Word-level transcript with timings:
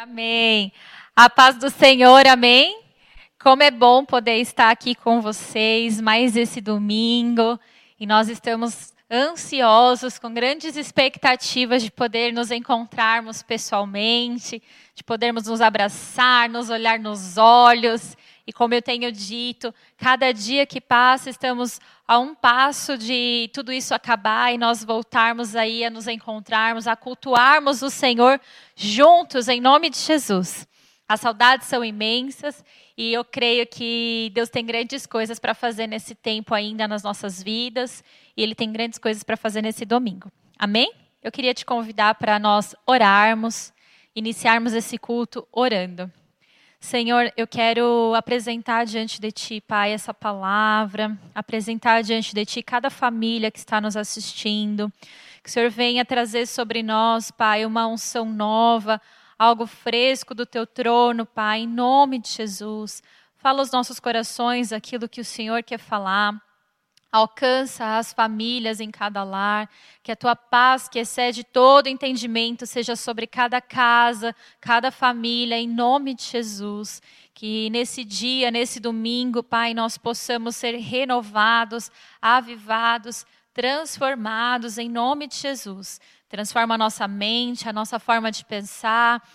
Amém. 0.00 0.72
A 1.16 1.28
paz 1.28 1.56
do 1.56 1.68
Senhor, 1.68 2.24
amém. 2.28 2.82
Como 3.36 3.64
é 3.64 3.70
bom 3.72 4.04
poder 4.04 4.36
estar 4.36 4.70
aqui 4.70 4.94
com 4.94 5.20
vocês 5.20 6.00
mais 6.00 6.36
esse 6.36 6.60
domingo. 6.60 7.58
E 7.98 8.06
nós 8.06 8.28
estamos 8.28 8.92
ansiosos, 9.10 10.16
com 10.16 10.32
grandes 10.32 10.76
expectativas 10.76 11.82
de 11.82 11.90
poder 11.90 12.32
nos 12.32 12.52
encontrarmos 12.52 13.42
pessoalmente, 13.42 14.62
de 14.94 15.02
podermos 15.02 15.48
nos 15.48 15.60
abraçar, 15.60 16.48
nos 16.48 16.70
olhar 16.70 17.00
nos 17.00 17.36
olhos. 17.36 18.16
E 18.48 18.52
como 18.52 18.72
eu 18.72 18.80
tenho 18.80 19.12
dito, 19.12 19.74
cada 19.98 20.32
dia 20.32 20.64
que 20.64 20.80
passa, 20.80 21.28
estamos 21.28 21.78
a 22.06 22.18
um 22.18 22.34
passo 22.34 22.96
de 22.96 23.50
tudo 23.52 23.70
isso 23.70 23.92
acabar 23.92 24.54
e 24.54 24.56
nós 24.56 24.82
voltarmos 24.82 25.54
aí 25.54 25.84
a 25.84 25.90
nos 25.90 26.08
encontrarmos, 26.08 26.86
a 26.86 26.96
cultuarmos 26.96 27.82
o 27.82 27.90
Senhor 27.90 28.40
juntos, 28.74 29.48
em 29.48 29.60
nome 29.60 29.90
de 29.90 29.98
Jesus. 29.98 30.66
As 31.06 31.20
saudades 31.20 31.68
são 31.68 31.84
imensas 31.84 32.64
e 32.96 33.12
eu 33.12 33.22
creio 33.22 33.66
que 33.66 34.30
Deus 34.32 34.48
tem 34.48 34.64
grandes 34.64 35.04
coisas 35.04 35.38
para 35.38 35.52
fazer 35.52 35.86
nesse 35.86 36.14
tempo 36.14 36.54
ainda 36.54 36.88
nas 36.88 37.02
nossas 37.02 37.42
vidas 37.42 38.02
e 38.34 38.42
Ele 38.42 38.54
tem 38.54 38.72
grandes 38.72 38.98
coisas 38.98 39.22
para 39.22 39.36
fazer 39.36 39.60
nesse 39.60 39.84
domingo. 39.84 40.32
Amém? 40.58 40.90
Eu 41.22 41.30
queria 41.30 41.52
te 41.52 41.66
convidar 41.66 42.14
para 42.14 42.38
nós 42.38 42.74
orarmos, 42.86 43.74
iniciarmos 44.16 44.72
esse 44.72 44.96
culto 44.96 45.46
orando. 45.52 46.10
Senhor, 46.80 47.32
eu 47.36 47.46
quero 47.46 48.14
apresentar 48.14 48.86
diante 48.86 49.20
de 49.20 49.32
Ti, 49.32 49.60
Pai, 49.60 49.92
essa 49.92 50.14
palavra, 50.14 51.18
apresentar 51.34 52.02
diante 52.02 52.32
de 52.32 52.46
Ti 52.46 52.62
cada 52.62 52.88
família 52.88 53.50
que 53.50 53.58
está 53.58 53.80
nos 53.80 53.96
assistindo. 53.96 54.90
Que 55.42 55.50
o 55.50 55.52
Senhor 55.52 55.70
venha 55.70 56.04
trazer 56.04 56.46
sobre 56.46 56.82
nós, 56.82 57.30
Pai, 57.30 57.66
uma 57.66 57.86
unção 57.86 58.24
nova, 58.24 59.00
algo 59.36 59.66
fresco 59.66 60.34
do 60.34 60.46
teu 60.46 60.66
trono, 60.66 61.26
Pai, 61.26 61.60
em 61.60 61.66
nome 61.66 62.20
de 62.20 62.28
Jesus. 62.28 63.02
Fala 63.36 63.58
aos 63.58 63.72
nossos 63.72 63.98
corações 63.98 64.72
aquilo 64.72 65.08
que 65.08 65.20
o 65.20 65.24
Senhor 65.24 65.62
quer 65.64 65.78
falar. 65.78 66.40
Alcança 67.10 67.96
as 67.96 68.12
famílias 68.12 68.80
em 68.80 68.90
cada 68.90 69.24
lar, 69.24 69.70
que 70.02 70.12
a 70.12 70.16
tua 70.16 70.36
paz, 70.36 70.88
que 70.90 70.98
excede 70.98 71.42
todo 71.42 71.86
entendimento, 71.86 72.66
seja 72.66 72.94
sobre 72.94 73.26
cada 73.26 73.62
casa, 73.62 74.36
cada 74.60 74.90
família, 74.90 75.58
em 75.58 75.66
nome 75.66 76.14
de 76.14 76.22
Jesus. 76.24 77.00
Que 77.32 77.70
nesse 77.70 78.04
dia, 78.04 78.50
nesse 78.50 78.78
domingo, 78.78 79.42
Pai, 79.42 79.72
nós 79.72 79.96
possamos 79.96 80.54
ser 80.56 80.76
renovados, 80.76 81.90
avivados, 82.20 83.24
transformados, 83.54 84.76
em 84.76 84.90
nome 84.90 85.28
de 85.28 85.36
Jesus. 85.36 85.98
Transforma 86.28 86.74
a 86.74 86.78
nossa 86.78 87.08
mente, 87.08 87.68
a 87.68 87.72
nossa 87.72 87.98
forma 87.98 88.30
de 88.30 88.44
pensar. 88.44 89.26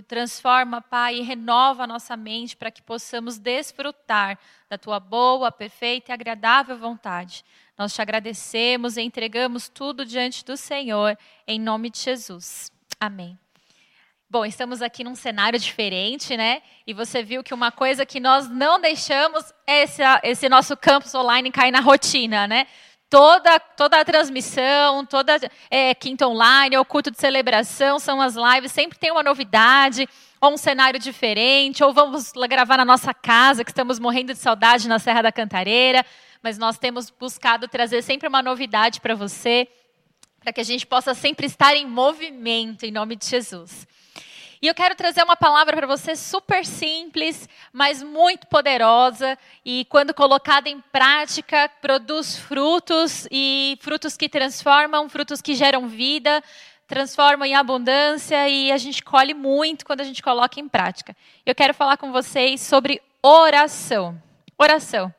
Transforma, 0.00 0.80
Pai, 0.80 1.16
e 1.16 1.22
renova 1.22 1.82
a 1.82 1.86
nossa 1.86 2.16
mente 2.16 2.56
para 2.56 2.70
que 2.70 2.80
possamos 2.80 3.36
desfrutar 3.36 4.38
da 4.70 4.78
tua 4.78 4.98
boa, 4.98 5.52
perfeita 5.52 6.10
e 6.10 6.14
agradável 6.14 6.78
vontade. 6.78 7.44
Nós 7.76 7.92
te 7.92 8.00
agradecemos 8.00 8.96
e 8.96 9.02
entregamos 9.02 9.68
tudo 9.68 10.06
diante 10.06 10.44
do 10.44 10.56
Senhor, 10.56 11.18
em 11.46 11.60
nome 11.60 11.90
de 11.90 11.98
Jesus. 11.98 12.72
Amém. 12.98 13.38
Bom, 14.30 14.46
estamos 14.46 14.80
aqui 14.80 15.04
num 15.04 15.14
cenário 15.14 15.58
diferente, 15.58 16.38
né? 16.38 16.62
E 16.86 16.94
você 16.94 17.22
viu 17.22 17.42
que 17.42 17.52
uma 17.52 17.70
coisa 17.70 18.06
que 18.06 18.18
nós 18.18 18.48
não 18.48 18.80
deixamos 18.80 19.52
é 19.66 19.82
esse, 19.82 20.00
esse 20.22 20.48
nosso 20.48 20.74
campus 20.74 21.14
online 21.14 21.50
cair 21.50 21.70
na 21.70 21.80
rotina, 21.80 22.46
né? 22.46 22.66
Toda, 23.12 23.60
toda 23.60 24.00
a 24.00 24.04
transmissão, 24.06 25.04
toda 25.04 25.38
é, 25.70 25.94
quinta 25.94 26.26
online, 26.26 26.78
o 26.78 26.84
culto 26.84 27.10
de 27.10 27.20
celebração, 27.20 27.98
são 27.98 28.22
as 28.22 28.34
lives, 28.34 28.72
sempre 28.72 28.98
tem 28.98 29.10
uma 29.10 29.22
novidade, 29.22 30.08
ou 30.40 30.54
um 30.54 30.56
cenário 30.56 30.98
diferente, 30.98 31.84
ou 31.84 31.92
vamos 31.92 32.32
gravar 32.48 32.78
na 32.78 32.86
nossa 32.86 33.12
casa, 33.12 33.64
que 33.64 33.70
estamos 33.70 33.98
morrendo 33.98 34.32
de 34.32 34.38
saudade 34.38 34.88
na 34.88 34.98
Serra 34.98 35.20
da 35.20 35.30
Cantareira, 35.30 36.06
mas 36.42 36.56
nós 36.56 36.78
temos 36.78 37.10
buscado 37.10 37.68
trazer 37.68 38.00
sempre 38.00 38.26
uma 38.26 38.40
novidade 38.40 38.98
para 38.98 39.14
você, 39.14 39.68
para 40.40 40.50
que 40.50 40.62
a 40.62 40.64
gente 40.64 40.86
possa 40.86 41.12
sempre 41.12 41.44
estar 41.44 41.76
em 41.76 41.86
movimento, 41.86 42.86
em 42.86 42.90
nome 42.90 43.14
de 43.14 43.26
Jesus. 43.26 43.86
E 44.62 44.68
eu 44.68 44.74
quero 44.76 44.94
trazer 44.94 45.24
uma 45.24 45.34
palavra 45.34 45.76
para 45.76 45.88
você 45.88 46.14
super 46.14 46.64
simples, 46.64 47.48
mas 47.72 48.00
muito 48.00 48.46
poderosa 48.46 49.36
e 49.64 49.84
quando 49.86 50.14
colocada 50.14 50.68
em 50.68 50.80
prática, 50.80 51.68
produz 51.80 52.36
frutos 52.36 53.26
e 53.28 53.76
frutos 53.80 54.16
que 54.16 54.28
transformam, 54.28 55.08
frutos 55.08 55.42
que 55.42 55.56
geram 55.56 55.88
vida, 55.88 56.40
transformam 56.86 57.44
em 57.44 57.56
abundância 57.56 58.48
e 58.48 58.70
a 58.70 58.76
gente 58.76 59.02
colhe 59.02 59.34
muito 59.34 59.84
quando 59.84 60.00
a 60.00 60.04
gente 60.04 60.22
coloca 60.22 60.60
em 60.60 60.68
prática. 60.68 61.16
Eu 61.44 61.56
quero 61.56 61.74
falar 61.74 61.96
com 61.96 62.12
vocês 62.12 62.60
sobre 62.60 63.02
oração. 63.20 64.16
Oração. 64.56 65.12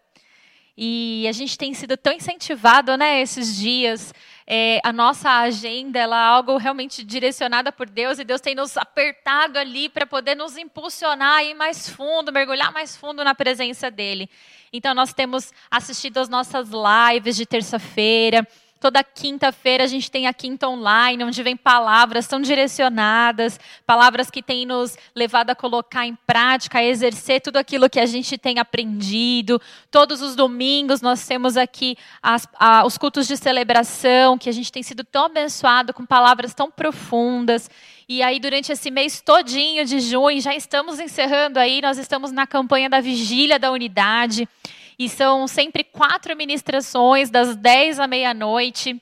E 0.77 1.25
a 1.27 1.33
gente 1.33 1.57
tem 1.57 1.73
sido 1.73 1.97
tão 1.97 2.13
incentivado, 2.13 2.95
né, 2.95 3.19
esses 3.19 3.57
dias 3.57 4.13
é, 4.45 4.79
a 4.83 4.91
nossa 4.91 5.29
agenda 5.29 5.99
ela 5.99 6.17
é 6.17 6.27
algo 6.27 6.57
realmente 6.57 7.03
direcionada 7.03 7.71
por 7.71 7.89
Deus 7.89 8.19
e 8.19 8.23
Deus 8.23 8.41
tem 8.41 8.55
nos 8.55 8.75
apertado 8.77 9.57
ali 9.57 9.87
para 9.87 10.05
poder 10.05 10.35
nos 10.35 10.57
impulsionar 10.57 11.37
a 11.37 11.43
ir 11.43 11.53
mais 11.53 11.89
fundo, 11.89 12.31
mergulhar 12.31 12.71
mais 12.71 12.95
fundo 12.95 13.23
na 13.23 13.33
presença 13.33 13.89
dele. 13.89 14.29
Então 14.71 14.93
nós 14.93 15.13
temos 15.13 15.53
assistido 15.69 16.17
as 16.17 16.27
nossas 16.27 16.69
lives 16.69 17.35
de 17.35 17.45
terça-feira, 17.45 18.45
Toda 18.83 19.01
quinta-feira 19.01 19.85
a 19.85 19.87
gente 19.87 20.11
tem 20.11 20.27
a 20.27 20.33
Quinta 20.33 20.67
Online, 20.67 21.23
onde 21.23 21.41
vem 21.41 21.55
palavras 21.55 22.27
tão 22.27 22.41
direcionadas, 22.41 23.57
palavras 23.85 24.29
que 24.29 24.43
têm 24.43 24.65
nos 24.65 24.97
levado 25.15 25.51
a 25.51 25.55
colocar 25.55 26.05
em 26.05 26.17
prática, 26.27 26.79
a 26.79 26.83
exercer 26.83 27.39
tudo 27.39 27.55
aquilo 27.55 27.89
que 27.89 27.97
a 27.97 28.05
gente 28.05 28.37
tem 28.37 28.59
aprendido. 28.59 29.61
Todos 29.89 30.21
os 30.21 30.35
domingos 30.35 31.01
nós 31.01 31.25
temos 31.25 31.55
aqui 31.55 31.95
as, 32.21 32.45
a, 32.59 32.85
os 32.85 32.97
cultos 32.97 33.25
de 33.25 33.37
celebração, 33.37 34.37
que 34.37 34.49
a 34.49 34.53
gente 34.53 34.69
tem 34.69 34.83
sido 34.83 35.05
tão 35.05 35.27
abençoado 35.27 35.93
com 35.93 36.05
palavras 36.05 36.53
tão 36.53 36.69
profundas. 36.69 37.69
E 38.09 38.21
aí, 38.21 38.37
durante 38.37 38.69
esse 38.73 38.91
mês 38.91 39.21
todinho 39.21 39.85
de 39.85 40.01
junho, 40.01 40.41
já 40.41 40.53
estamos 40.53 40.99
encerrando 40.99 41.57
aí, 41.57 41.81
nós 41.81 41.97
estamos 41.97 42.33
na 42.33 42.45
campanha 42.45 42.89
da 42.89 42.99
Vigília 42.99 43.57
da 43.57 43.71
Unidade. 43.71 44.45
E 44.97 45.09
são 45.09 45.47
sempre 45.47 45.83
quatro 45.83 46.35
ministrações, 46.35 47.29
das 47.29 47.55
10 47.55 47.99
à 47.99 48.07
meia-noite. 48.07 49.01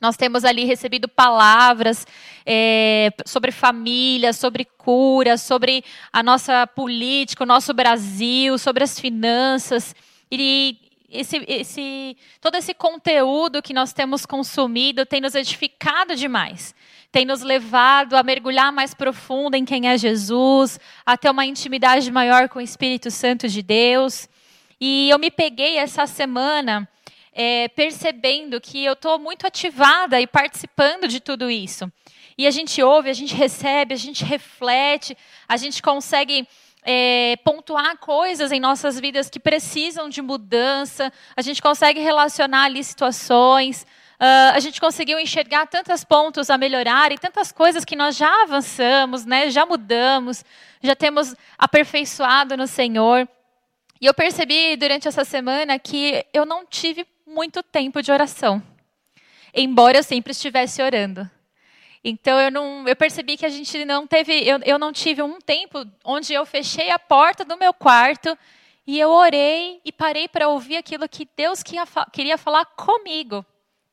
Nós 0.00 0.16
temos 0.16 0.44
ali 0.44 0.64
recebido 0.64 1.08
palavras 1.08 2.04
é, 2.44 3.12
sobre 3.24 3.52
família, 3.52 4.32
sobre 4.32 4.64
cura, 4.64 5.38
sobre 5.38 5.84
a 6.12 6.24
nossa 6.24 6.66
política, 6.66 7.44
o 7.44 7.46
nosso 7.46 7.72
Brasil, 7.72 8.58
sobre 8.58 8.82
as 8.82 8.98
finanças. 8.98 9.94
E 10.28 10.76
esse, 11.08 11.44
esse, 11.46 12.16
todo 12.40 12.56
esse 12.56 12.74
conteúdo 12.74 13.62
que 13.62 13.72
nós 13.72 13.92
temos 13.92 14.26
consumido 14.26 15.06
tem 15.06 15.20
nos 15.20 15.34
edificado 15.34 16.16
demais. 16.16 16.74
Tem 17.12 17.26
nos 17.26 17.42
levado 17.42 18.14
a 18.14 18.22
mergulhar 18.22 18.72
mais 18.72 18.94
profundo 18.94 19.54
em 19.54 19.64
quem 19.64 19.88
é 19.88 19.98
Jesus, 19.98 20.80
a 21.04 21.16
ter 21.16 21.30
uma 21.30 21.44
intimidade 21.44 22.10
maior 22.10 22.48
com 22.48 22.58
o 22.58 22.62
Espírito 22.62 23.10
Santo 23.10 23.46
de 23.46 23.62
Deus. 23.62 24.28
E 24.84 25.10
eu 25.10 25.16
me 25.16 25.30
peguei 25.30 25.76
essa 25.76 26.08
semana 26.08 26.88
é, 27.32 27.68
percebendo 27.68 28.60
que 28.60 28.84
eu 28.84 28.94
estou 28.94 29.16
muito 29.16 29.46
ativada 29.46 30.20
e 30.20 30.26
participando 30.26 31.06
de 31.06 31.20
tudo 31.20 31.48
isso. 31.48 31.88
E 32.36 32.48
a 32.48 32.50
gente 32.50 32.82
ouve, 32.82 33.08
a 33.08 33.12
gente 33.12 33.32
recebe, 33.32 33.94
a 33.94 33.96
gente 33.96 34.24
reflete, 34.24 35.16
a 35.48 35.56
gente 35.56 35.80
consegue 35.80 36.48
é, 36.84 37.36
pontuar 37.44 37.96
coisas 37.98 38.50
em 38.50 38.58
nossas 38.58 38.98
vidas 38.98 39.30
que 39.30 39.38
precisam 39.38 40.08
de 40.08 40.20
mudança, 40.20 41.12
a 41.36 41.42
gente 41.42 41.62
consegue 41.62 42.00
relacionar 42.00 42.64
ali 42.64 42.82
situações, 42.82 43.86
uh, 44.18 44.52
a 44.52 44.58
gente 44.58 44.80
conseguiu 44.80 45.20
enxergar 45.20 45.66
tantos 45.66 46.02
pontos 46.02 46.50
a 46.50 46.58
melhorar 46.58 47.12
e 47.12 47.18
tantas 47.18 47.52
coisas 47.52 47.84
que 47.84 47.94
nós 47.94 48.16
já 48.16 48.42
avançamos, 48.42 49.24
né, 49.24 49.48
já 49.48 49.64
mudamos, 49.64 50.44
já 50.82 50.96
temos 50.96 51.36
aperfeiçoado 51.56 52.56
no 52.56 52.66
Senhor. 52.66 53.28
E 54.02 54.06
eu 54.06 54.12
percebi 54.12 54.74
durante 54.74 55.06
essa 55.06 55.24
semana 55.24 55.78
que 55.78 56.26
eu 56.34 56.44
não 56.44 56.66
tive 56.66 57.06
muito 57.24 57.62
tempo 57.62 58.02
de 58.02 58.10
oração, 58.10 58.60
embora 59.54 59.98
eu 59.98 60.02
sempre 60.02 60.32
estivesse 60.32 60.82
orando. 60.82 61.30
Então 62.02 62.40
eu 62.40 62.50
não, 62.50 62.88
eu 62.88 62.96
percebi 62.96 63.36
que 63.36 63.46
a 63.46 63.48
gente 63.48 63.84
não 63.84 64.04
teve, 64.04 64.32
eu, 64.42 64.58
eu 64.64 64.76
não 64.76 64.92
tive 64.92 65.22
um 65.22 65.40
tempo 65.40 65.86
onde 66.04 66.34
eu 66.34 66.44
fechei 66.44 66.90
a 66.90 66.98
porta 66.98 67.44
do 67.44 67.56
meu 67.56 67.72
quarto 67.72 68.36
e 68.84 68.98
eu 68.98 69.08
orei 69.08 69.80
e 69.84 69.92
parei 69.92 70.26
para 70.26 70.48
ouvir 70.48 70.78
aquilo 70.78 71.08
que 71.08 71.28
Deus 71.36 71.62
queria, 71.62 71.84
queria 72.12 72.36
falar 72.36 72.64
comigo, 72.64 73.46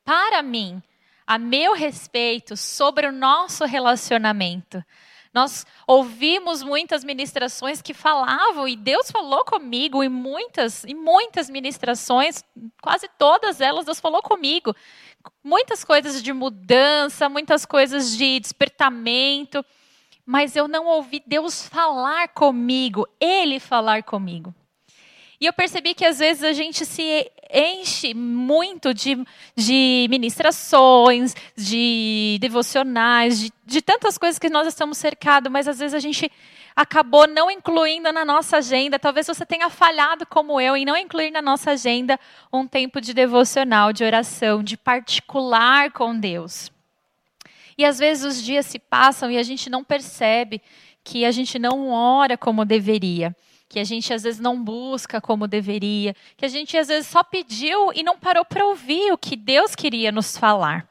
para 0.03 0.41
mim, 0.41 0.81
a 1.27 1.37
meu 1.37 1.73
respeito, 1.73 2.57
sobre 2.57 3.05
o 3.05 3.11
nosso 3.11 3.63
relacionamento. 3.63 4.83
Nós 5.33 5.65
ouvimos 5.85 6.63
muitas 6.63 7.03
ministrações 7.03 7.81
que 7.81 7.93
falavam, 7.93 8.67
e 8.67 8.75
Deus 8.75 9.11
falou 9.11 9.45
comigo 9.45 10.03
em 10.03 10.09
muitas, 10.09 10.83
em 10.85 10.95
muitas 10.95 11.49
ministrações, 11.49 12.43
quase 12.81 13.07
todas 13.17 13.61
elas, 13.61 13.85
Deus 13.85 13.99
falou 13.99 14.21
comigo. 14.23 14.75
Muitas 15.43 15.83
coisas 15.83 16.23
de 16.23 16.33
mudança, 16.33 17.29
muitas 17.29 17.65
coisas 17.65 18.17
de 18.17 18.39
despertamento. 18.39 19.63
mas 20.25 20.55
eu 20.55 20.67
não 20.67 20.85
ouvi 20.85 21.23
Deus 21.25 21.67
falar 21.67 22.27
comigo, 22.29 23.07
Ele 23.19 23.59
falar 23.59 24.03
comigo. 24.03 24.53
E 25.41 25.45
eu 25.45 25.53
percebi 25.53 25.93
que 25.93 26.03
às 26.03 26.19
vezes 26.19 26.43
a 26.43 26.51
gente 26.51 26.85
se 26.85 27.31
enche 27.49 28.13
muito 28.13 28.93
de, 28.93 29.17
de 29.55 30.05
ministrações, 30.09 31.33
de 31.55 32.37
devocionais, 32.41 33.39
de, 33.39 33.53
de 33.65 33.81
tantas 33.81 34.17
coisas 34.17 34.37
que 34.37 34.49
nós 34.49 34.67
estamos 34.67 34.97
cercados, 34.97 35.49
mas 35.49 35.65
às 35.65 35.79
vezes 35.79 35.93
a 35.93 35.99
gente 35.99 36.29
acabou 36.75 37.25
não 37.25 37.49
incluindo 37.49 38.11
na 38.11 38.25
nossa 38.25 38.57
agenda. 38.57 38.99
Talvez 38.99 39.27
você 39.27 39.45
tenha 39.45 39.69
falhado 39.69 40.25
como 40.25 40.59
eu 40.59 40.75
em 40.75 40.83
não 40.83 40.97
incluir 40.97 41.31
na 41.31 41.41
nossa 41.41 41.71
agenda 41.71 42.19
um 42.51 42.67
tempo 42.67 42.99
de 42.99 43.13
devocional, 43.13 43.93
de 43.93 44.03
oração, 44.03 44.61
de 44.61 44.75
particular 44.75 45.89
com 45.91 46.19
Deus. 46.19 46.69
E 47.77 47.85
às 47.85 47.97
vezes 47.97 48.25
os 48.25 48.43
dias 48.43 48.65
se 48.65 48.77
passam 48.77 49.31
e 49.31 49.37
a 49.37 49.43
gente 49.43 49.69
não 49.69 49.85
percebe 49.85 50.61
que 51.01 51.23
a 51.23 51.31
gente 51.31 51.57
não 51.57 51.89
ora 51.89 52.37
como 52.37 52.65
deveria 52.65 53.33
que 53.69 53.79
a 53.79 53.83
gente 53.83 54.11
às 54.11 54.23
vezes 54.23 54.41
não 54.41 54.61
busca 54.61 55.21
como 55.21 55.47
deveria, 55.47 56.15
que 56.35 56.43
a 56.43 56.49
gente 56.49 56.75
às 56.75 56.87
vezes 56.87 57.07
só 57.07 57.23
pediu 57.23 57.93
e 57.93 58.01
não 58.01 58.17
parou 58.17 58.43
para 58.43 58.65
ouvir 58.65 59.13
o 59.13 59.17
que 59.17 59.35
Deus 59.35 59.75
queria 59.75 60.11
nos 60.11 60.35
falar. 60.35 60.89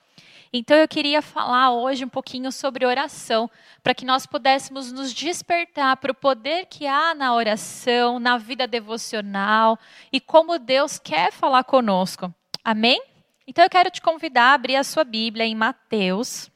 Então 0.52 0.76
eu 0.76 0.88
queria 0.88 1.20
falar 1.20 1.72
hoje 1.72 2.04
um 2.04 2.08
pouquinho 2.08 2.50
sobre 2.50 2.86
oração, 2.86 3.50
para 3.82 3.94
que 3.94 4.04
nós 4.04 4.24
pudéssemos 4.24 4.92
nos 4.92 5.12
despertar 5.12 5.96
para 5.96 6.12
o 6.12 6.14
poder 6.14 6.66
que 6.66 6.86
há 6.86 7.14
na 7.14 7.34
oração, 7.34 8.18
na 8.18 8.38
vida 8.38 8.66
devocional 8.66 9.78
e 10.12 10.20
como 10.20 10.58
Deus 10.58 10.98
quer 10.98 11.32
falar 11.32 11.64
conosco. 11.64 12.32
Amém? 12.64 13.02
Então 13.46 13.64
eu 13.64 13.70
quero 13.70 13.90
te 13.90 14.00
convidar 14.00 14.50
a 14.50 14.54
abrir 14.54 14.76
a 14.76 14.84
sua 14.84 15.04
Bíblia 15.04 15.44
em 15.44 15.54
Mateus. 15.54 16.50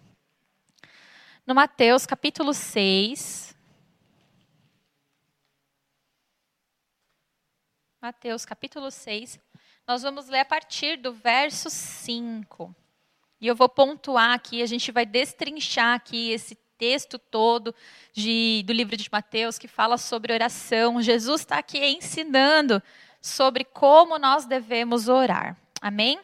No 1.46 1.54
Mateus 1.54 2.06
capítulo 2.06 2.54
6. 2.54 3.51
Mateus 8.02 8.44
capítulo 8.44 8.90
6. 8.90 9.38
Nós 9.87 10.02
vamos 10.02 10.26
ler 10.26 10.40
a 10.40 10.44
partir 10.44 10.96
do 10.96 11.12
verso 11.12 11.70
5. 11.70 12.75
E 13.40 13.46
eu 13.46 13.54
vou 13.54 13.69
pontuar 13.69 14.32
aqui, 14.32 14.60
a 14.60 14.66
gente 14.66 14.90
vai 14.90 15.06
destrinchar 15.06 15.94
aqui 15.94 16.32
esse 16.32 16.56
texto 16.76 17.16
todo 17.16 17.72
de, 18.12 18.64
do 18.66 18.72
livro 18.72 18.96
de 18.96 19.08
Mateus 19.08 19.56
que 19.56 19.69
fala 19.69 19.96
sobre 19.96 20.32
oração. 20.32 21.00
Jesus 21.00 21.43
está 21.43 21.58
aqui 21.58 21.78
ensinando 21.78 22.82
sobre 23.20 23.62
como 23.62 24.19
nós 24.19 24.46
devemos 24.46 25.06
orar. 25.06 25.56
Amém? 25.81 26.19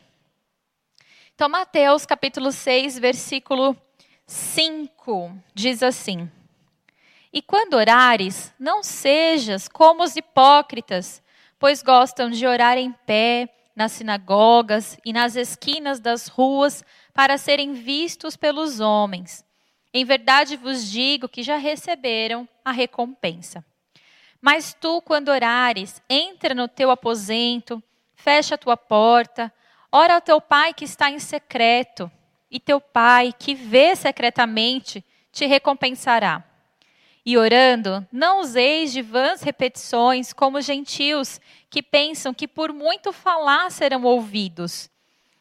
Então, 1.32 1.48
Mateus 1.48 2.04
capítulo 2.04 2.50
6, 2.50 2.98
versículo 2.98 3.80
5 4.26 5.32
diz 5.54 5.84
assim: 5.84 6.28
E 7.32 7.40
quando 7.40 7.74
orares, 7.74 8.52
não 8.58 8.82
sejas 8.82 9.68
como 9.68 10.02
os 10.02 10.16
hipócritas 10.16 11.22
pois 11.58 11.82
gostam 11.82 12.30
de 12.30 12.46
orar 12.46 12.78
em 12.78 12.92
pé 12.92 13.48
nas 13.74 13.92
sinagogas 13.92 14.98
e 15.04 15.12
nas 15.12 15.36
esquinas 15.36 16.00
das 16.00 16.26
ruas 16.26 16.84
para 17.14 17.38
serem 17.38 17.74
vistos 17.74 18.36
pelos 18.36 18.80
homens. 18.80 19.44
Em 19.92 20.04
verdade 20.04 20.56
vos 20.56 20.90
digo 20.90 21.28
que 21.28 21.42
já 21.42 21.56
receberam 21.56 22.48
a 22.64 22.72
recompensa. 22.72 23.64
Mas 24.40 24.74
tu, 24.74 25.00
quando 25.02 25.28
orares, 25.28 26.02
entra 26.08 26.54
no 26.54 26.68
teu 26.68 26.90
aposento, 26.90 27.82
fecha 28.14 28.54
a 28.54 28.58
tua 28.58 28.76
porta, 28.76 29.52
ora 29.90 30.14
ao 30.14 30.20
teu 30.20 30.40
pai 30.40 30.72
que 30.74 30.84
está 30.84 31.10
em 31.10 31.18
secreto, 31.18 32.10
e 32.50 32.58
teu 32.58 32.80
pai, 32.80 33.32
que 33.36 33.54
vê 33.54 33.94
secretamente, 33.94 35.04
te 35.30 35.46
recompensará. 35.46 36.42
E 37.24 37.36
orando, 37.36 38.06
não 38.10 38.40
useis 38.40 38.92
de 38.92 39.02
vãs 39.02 39.42
repetições 39.42 40.32
como 40.32 40.60
gentios 40.60 41.40
que 41.68 41.82
pensam 41.82 42.32
que 42.32 42.48
por 42.48 42.72
muito 42.72 43.12
falar 43.12 43.70
serão 43.70 44.04
ouvidos. 44.04 44.90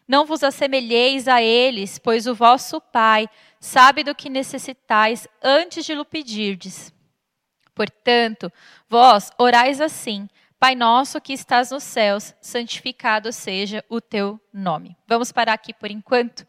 Não 0.07 0.25
vos 0.25 0.44
assemelheis 0.44 1.27
a 1.27 1.41
eles, 1.41 2.00
pois 2.00 2.27
o 2.27 2.35
vosso 2.35 2.79
Pai 2.79 3.29
sabe 3.59 4.03
do 4.03 4.15
que 4.15 4.29
necessitais 4.29 5.27
antes 5.44 5.85
de 5.85 5.94
lhe 5.94 6.06
pedirdes. 6.06 6.94
Portanto, 7.75 8.51
vós 8.89 9.30
orais 9.38 9.81
assim: 9.81 10.27
Pai 10.59 10.73
nosso 10.73 11.21
que 11.21 11.33
estás 11.33 11.69
nos 11.69 11.83
céus, 11.83 12.33
santificado 12.41 13.31
seja 13.31 13.85
o 13.88 14.01
teu 14.01 14.39
nome. 14.51 14.97
Vamos 15.06 15.31
parar 15.31 15.53
aqui 15.53 15.73
por 15.73 15.91
enquanto. 15.91 16.47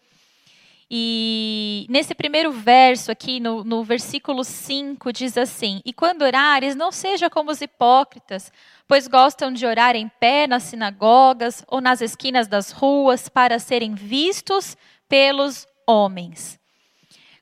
E 0.91 1.87
nesse 1.91 2.15
primeiro 2.15 2.51
verso 2.51 3.13
aqui, 3.13 3.39
no, 3.39 3.63
no 3.63 3.85
versículo 3.85 4.43
5, 4.43 5.13
diz 5.13 5.37
assim: 5.37 5.83
E 5.85 5.93
quando 5.93 6.23
orares, 6.23 6.75
não 6.75 6.91
seja 6.91 7.29
como 7.29 7.51
os 7.51 7.61
hipócritas, 7.61 8.51
pois 8.87 9.07
gostam 9.07 9.53
de 9.53 9.67
orar 9.67 9.95
em 9.95 10.09
pé 10.09 10.47
nas 10.47 10.63
sinagogas 10.63 11.63
ou 11.69 11.83
nas 11.83 12.01
esquinas 12.01 12.49
das 12.49 12.71
ruas 12.71 13.29
para 13.29 13.59
serem 13.59 13.95
vistos 13.95 14.79
pelos 15.07 15.67
homens. 15.87 16.59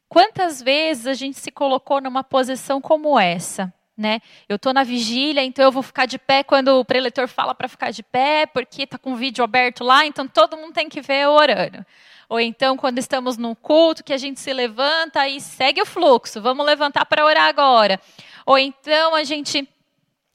Quantas 0.09 0.61
vezes 0.61 1.07
a 1.07 1.15
gente 1.15 1.39
se 1.39 1.51
colocou 1.53 2.01
numa 2.01 2.25
posição 2.25 2.81
como 2.81 3.19
essa? 3.19 3.73
Né? 3.97 4.21
Eu 4.49 4.57
estou 4.57 4.75
na 4.75 4.83
vigília, 4.83 5.43
então 5.43 5.65
eu 5.65 5.73
vou 5.73 5.83
ficar 5.83 6.05
de 6.05 6.19
pé 6.19 6.43
quando 6.43 6.69
o 6.79 6.85
preletor 6.85 7.29
fala 7.29 7.55
para 7.55 7.69
ficar 7.69 7.93
de 7.93 8.03
pé, 8.03 8.45
porque 8.45 8.83
está 8.83 8.99
com 8.99 9.13
o 9.13 9.17
vídeo 9.17 9.43
aberto 9.43 9.83
lá, 9.83 10.05
então 10.05 10.29
todo 10.29 10.57
mundo 10.57 10.75
tem 10.75 10.89
que 10.89 11.01
ver 11.01 11.27
orando. 11.29 11.85
Ou 12.29 12.41
então, 12.41 12.77
quando 12.77 12.99
estamos 12.99 13.37
num 13.37 13.55
culto, 13.55 14.03
que 14.03 14.13
a 14.13 14.19
gente 14.19 14.41
se 14.41 14.53
levanta 14.53 15.29
e 15.29 15.41
segue 15.41 15.81
o 15.81 15.87
fluxo, 15.87 16.41
vamos 16.41 16.67
levantar 16.67 17.07
para 17.07 17.25
orar 17.25 17.49
agora. 17.49 18.01
Ou 18.45 18.59
então 18.59 19.15
a 19.15 19.25
gente 19.25 19.59
está 19.59 19.73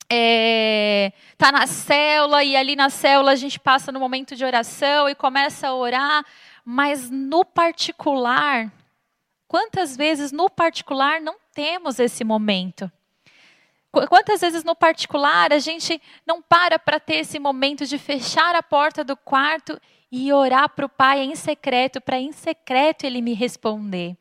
é, 0.10 1.14
tá 1.38 1.52
na 1.52 1.68
célula 1.68 2.44
e 2.44 2.56
ali 2.56 2.76
na 2.76 2.90
célula 2.90 3.32
a 3.32 3.36
gente 3.36 3.60
passa 3.60 3.92
no 3.92 4.00
momento 4.00 4.36
de 4.36 4.44
oração 4.44 5.08
e 5.08 5.16
começa 5.16 5.70
a 5.70 5.76
orar, 5.76 6.26
mas 6.64 7.10
no 7.10 7.46
particular, 7.46 8.72
quantas 9.48 9.96
vezes 9.96 10.32
no 10.32 10.50
particular 10.50 11.22
não 11.22 11.36
temos 11.54 12.00
esse 12.00 12.24
momento? 12.24 12.92
Quantas 13.92 14.40
vezes 14.40 14.64
no 14.64 14.74
particular 14.74 15.52
a 15.52 15.60
gente 15.60 16.02
não 16.26 16.42
para 16.42 16.80
para 16.80 17.00
ter 17.00 17.18
esse 17.18 17.38
momento 17.38 17.86
de 17.86 17.98
fechar 17.98 18.56
a 18.56 18.64
porta 18.64 19.04
do 19.04 19.18
quarto 19.18 19.80
e 20.10 20.32
orar 20.32 20.70
para 20.70 20.86
o 20.86 20.90
Pai 20.90 21.22
em 21.22 21.36
secreto, 21.36 22.00
para 22.00 22.18
em 22.18 22.32
secreto 22.32 23.04
ele 23.06 23.22
me 23.22 23.34
responder. 23.34 24.16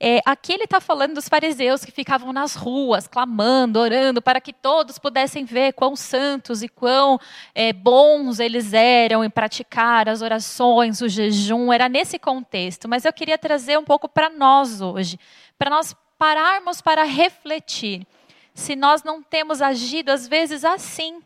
É, 0.00 0.20
aqui 0.26 0.52
ele 0.52 0.64
está 0.64 0.80
falando 0.80 1.14
dos 1.14 1.28
fariseus 1.28 1.84
que 1.84 1.92
ficavam 1.92 2.32
nas 2.32 2.56
ruas, 2.56 3.06
clamando, 3.06 3.78
orando, 3.78 4.20
para 4.20 4.40
que 4.40 4.52
todos 4.52 4.98
pudessem 4.98 5.44
ver 5.44 5.72
quão 5.72 5.94
santos 5.94 6.62
e 6.62 6.68
quão 6.68 7.18
é, 7.54 7.72
bons 7.72 8.40
eles 8.40 8.72
eram 8.72 9.24
em 9.24 9.30
praticar 9.30 10.08
as 10.08 10.20
orações, 10.20 11.00
o 11.00 11.08
jejum. 11.08 11.72
Era 11.72 11.88
nesse 11.88 12.18
contexto. 12.18 12.88
Mas 12.88 13.04
eu 13.04 13.12
queria 13.12 13.38
trazer 13.38 13.78
um 13.78 13.84
pouco 13.84 14.08
para 14.08 14.28
nós 14.28 14.80
hoje, 14.80 15.18
para 15.56 15.70
nós 15.70 15.94
pararmos 16.18 16.82
para 16.82 17.04
refletir. 17.04 18.06
Se 18.54 18.76
nós 18.76 19.02
não 19.02 19.22
temos 19.22 19.60
agido, 19.60 20.10
às 20.10 20.28
vezes, 20.28 20.64
assim, 20.64 21.20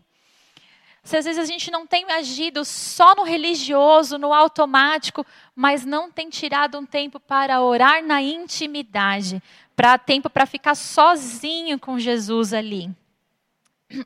se 1.08 1.16
às 1.16 1.24
vezes 1.24 1.40
a 1.40 1.44
gente 1.46 1.70
não 1.70 1.86
tem 1.86 2.10
agido 2.10 2.64
só 2.64 3.14
no 3.14 3.22
religioso, 3.22 4.18
no 4.18 4.32
automático, 4.32 5.24
mas 5.54 5.84
não 5.84 6.10
tem 6.10 6.28
tirado 6.28 6.78
um 6.78 6.84
tempo 6.84 7.20
para 7.20 7.62
orar 7.62 8.04
na 8.04 8.20
intimidade, 8.20 9.42
para 9.76 9.96
tempo 9.96 10.28
para 10.28 10.44
ficar 10.44 10.74
sozinho 10.74 11.78
com 11.78 11.98
Jesus 11.98 12.52
ali. 12.52 12.90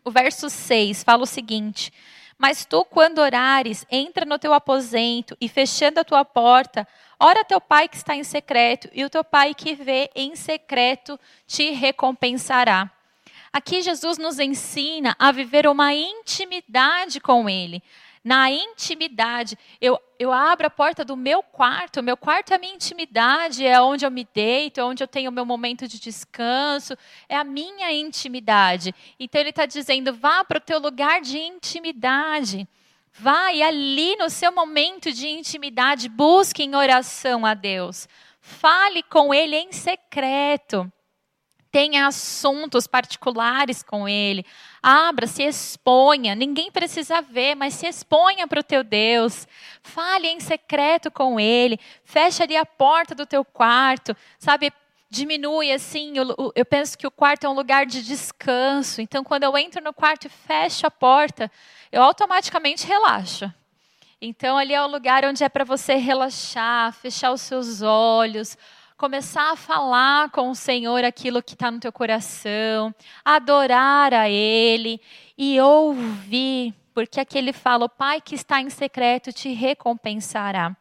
O 0.05 0.11
verso 0.11 0.49
6 0.49 1.03
fala 1.03 1.25
o 1.25 1.27
seguinte: 1.27 1.93
Mas 2.39 2.65
tu, 2.65 2.85
quando 2.85 3.19
orares, 3.19 3.85
entra 3.91 4.25
no 4.25 4.39
teu 4.39 4.55
aposento 4.55 5.37
e 5.41 5.49
fechando 5.49 5.99
a 5.99 6.05
tua 6.05 6.25
porta, 6.25 6.87
ora 7.19 7.45
teu 7.45 7.61
pai 7.61 7.89
que 7.89 7.97
está 7.97 8.15
em 8.15 8.23
secreto, 8.23 8.89
e 8.93 9.05
o 9.05 9.11
teu 9.11 9.25
pai 9.25 9.55
que 9.55 9.75
vê 9.75 10.09
em 10.15 10.37
secreto 10.37 11.19
te 11.49 11.71
recompensará. 11.71 12.89
Aqui 13.53 13.83
Jesus 13.83 14.17
nos 14.17 14.39
ensina 14.39 15.15
a 15.19 15.31
viver 15.31 15.67
uma 15.67 15.93
intimidade 15.93 17.21
com 17.21 17.51
Ele. 17.51 17.83
Na 18.25 18.51
intimidade, 18.51 19.59
eu, 19.81 20.01
eu 20.19 20.33
abro 20.33 20.67
a 20.67 20.71
porta 20.71 21.05
do 21.05 21.17
meu 21.17 21.43
quarto, 21.43 22.03
meu 22.03 22.17
quarto 22.17 22.53
é 22.53 22.57
a 22.57 22.59
minha 22.59 22.75
intimidade, 22.75 23.67
é 23.67 23.79
onde 23.81 24.07
eu 24.07 24.11
me 24.11 24.27
deito, 24.33 24.81
é 24.81 24.85
onde 24.85 25.03
eu 25.03 25.09
tenho 25.09 25.29
o 25.29 25.35
meu 25.35 25.45
momento 25.45 25.87
de 25.87 26.01
descanso, 26.01 26.97
é 27.29 27.37
a 27.37 27.45
minha 27.45 27.93
intimidade. 27.93 28.95
Então 29.19 29.41
ele 29.41 29.51
está 29.51 29.67
dizendo: 29.67 30.15
vá 30.15 30.45
para 30.45 30.59
o 30.59 30.61
teu 30.61 30.79
lugar 30.79 31.21
de 31.21 31.37
intimidade. 31.37 32.67
E 33.53 33.63
ali 33.63 34.17
no 34.17 34.31
seu 34.31 34.51
momento 34.51 35.13
de 35.13 35.29
intimidade, 35.29 36.09
busque 36.09 36.63
em 36.63 36.75
oração 36.75 37.45
a 37.45 37.53
Deus. 37.53 38.09
Fale 38.41 39.03
com 39.03 39.35
Ele 39.35 39.57
em 39.57 39.73
secreto 39.73 40.91
tenha 41.73 42.07
assuntos 42.07 42.87
particulares 42.87 43.83
com 43.83 44.07
Ele. 44.07 44.45
Abra, 44.83 45.27
se 45.27 45.43
exponha. 45.43 46.35
Ninguém 46.35 46.71
precisa 46.71 47.23
ver, 47.23 47.55
mas 47.55 47.73
se 47.73 47.87
exponha 47.87 48.47
para 48.47 48.61
o 48.61 48.63
teu 48.63 48.85
Deus. 48.85 49.49
Fale 49.83 50.29
em 50.29 50.39
secreto 50.39 51.11
com 51.11 51.41
Ele. 51.41 51.81
Feche 52.05 52.43
ali 52.43 52.57
a 52.57 52.67
porta 52.67 53.15
do 53.15 53.25
teu 53.25 53.43
quarto. 53.43 54.15
Sabe, 54.39 54.71
diminui 55.09 55.73
assim. 55.73 56.19
Eu, 56.19 56.53
eu 56.55 56.65
penso 56.67 56.97
que 56.99 57.07
o 57.07 57.11
quarto 57.11 57.45
é 57.45 57.49
um 57.49 57.55
lugar 57.55 57.87
de 57.87 58.03
descanso. 58.03 59.01
Então, 59.01 59.25
quando 59.25 59.45
eu 59.45 59.57
entro 59.57 59.83
no 59.83 59.95
quarto 59.95 60.27
e 60.27 60.29
fecho 60.29 60.87
a 60.87 60.91
porta, 60.91 61.51
eu 61.91 62.03
automaticamente 62.03 62.87
relaxo. 62.87 63.51
Então, 64.21 64.59
ali 64.59 64.75
é 64.75 64.83
o 64.83 64.87
lugar 64.87 65.25
onde 65.25 65.43
é 65.43 65.49
para 65.49 65.65
você 65.65 65.95
relaxar, 65.95 66.93
fechar 66.93 67.33
os 67.33 67.41
seus 67.41 67.83
olhos, 67.83 68.59
começar 68.97 69.53
a 69.53 69.57
falar 69.57 70.31
com 70.31 70.51
o 70.51 70.55
Senhor 70.55 71.05
aquilo 71.05 71.43
que 71.43 71.55
está 71.55 71.71
no 71.71 71.81
teu 71.81 71.93
coração, 71.93 72.95
adorar 73.25 74.15
a 74.15 74.29
Ele 74.29 75.01
e 75.37 75.61
ouvir, 75.61 76.75
porque 76.95 77.21
aqui 77.21 77.39
Ele 77.39 77.53
fala: 77.53 77.87
o 77.87 77.89
Pai 77.89 78.21
que 78.21 78.35
está 78.35 78.61
em 78.61 78.71
secreto 78.71 79.33
te 79.33 79.53
recompensará. 79.53 80.77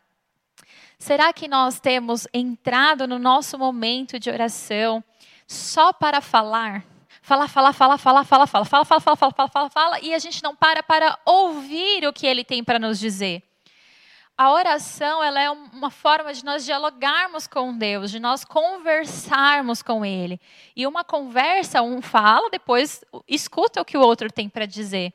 Será 0.98 1.34
que 1.34 1.48
nós 1.48 1.80
temos 1.80 2.28
entrado 2.32 3.08
no 3.08 3.18
nosso 3.18 3.58
momento 3.58 4.20
de 4.20 4.30
oração 4.30 5.04
só 5.48 5.92
para 5.92 6.22
falar? 6.22 6.86
Falar, 7.24 7.48
falar, 7.48 7.74
falar, 7.74 7.98
falar, 7.98 8.24
falar, 8.24 8.48
falar, 8.48 8.66
falar, 8.66 8.86
falar, 8.86 8.86
falar, 8.86 9.16
falar, 9.16 9.32
falar, 9.32 9.48
falar, 9.50 9.70
falar, 9.70 10.04
e 10.04 10.14
a 10.14 10.20
gente 10.20 10.44
não 10.44 10.56
para 10.56 10.84
para 10.84 11.18
ouvir 11.26 12.08
o 12.08 12.14
que 12.14 12.28
ele 12.28 12.44
tem 12.44 12.64
para 12.64 12.80
nos 12.80 13.00
dizer. 13.00 13.44
A 14.42 14.52
oração 14.52 15.24
ela 15.24 15.40
é 15.40 15.52
uma 15.52 15.92
forma 15.92 16.34
de 16.34 16.44
nós 16.44 16.66
dialogarmos 16.66 17.46
com 17.46 17.78
Deus, 17.78 18.10
de 18.10 18.20
nós 18.20 18.44
conversarmos 18.44 19.84
com 19.84 20.04
Ele. 20.04 20.42
E 20.76 20.88
uma 20.88 21.04
conversa, 21.04 21.84
um 21.84 22.02
fala, 22.02 22.50
depois 22.50 23.06
escuta 23.28 23.80
o 23.80 23.86
que 23.86 23.96
o 23.96 24.02
outro 24.02 24.32
tem 24.32 24.50
para 24.50 24.66
dizer. 24.66 25.14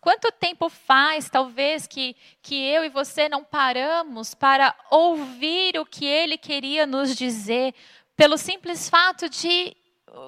Quanto 0.00 0.32
tempo 0.32 0.70
faz, 0.70 1.28
talvez, 1.28 1.86
que, 1.86 2.16
que 2.40 2.54
eu 2.54 2.82
e 2.82 2.88
você 2.88 3.28
não 3.28 3.44
paramos 3.44 4.34
para 4.34 4.74
ouvir 4.90 5.78
o 5.78 5.84
que 5.84 6.06
ele 6.06 6.38
queria 6.38 6.86
nos 6.86 7.14
dizer, 7.14 7.74
pelo 8.16 8.38
simples 8.38 8.88
fato 8.88 9.28
de 9.28 9.76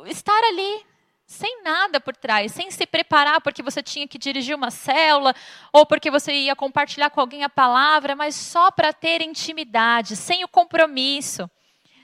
estar 0.04 0.38
ali, 0.50 0.84
sem 1.32 1.62
nada 1.62 1.98
por 1.98 2.14
trás, 2.14 2.52
sem 2.52 2.70
se 2.70 2.86
preparar 2.86 3.40
porque 3.40 3.62
você 3.62 3.82
tinha 3.82 4.06
que 4.06 4.18
dirigir 4.18 4.54
uma 4.54 4.70
célula 4.70 5.34
ou 5.72 5.86
porque 5.86 6.10
você 6.10 6.32
ia 6.32 6.54
compartilhar 6.54 7.10
com 7.10 7.20
alguém 7.20 7.42
a 7.42 7.48
palavra, 7.48 8.14
mas 8.14 8.34
só 8.34 8.70
para 8.70 8.92
ter 8.92 9.22
intimidade, 9.22 10.14
sem 10.14 10.44
o 10.44 10.48
compromisso, 10.48 11.50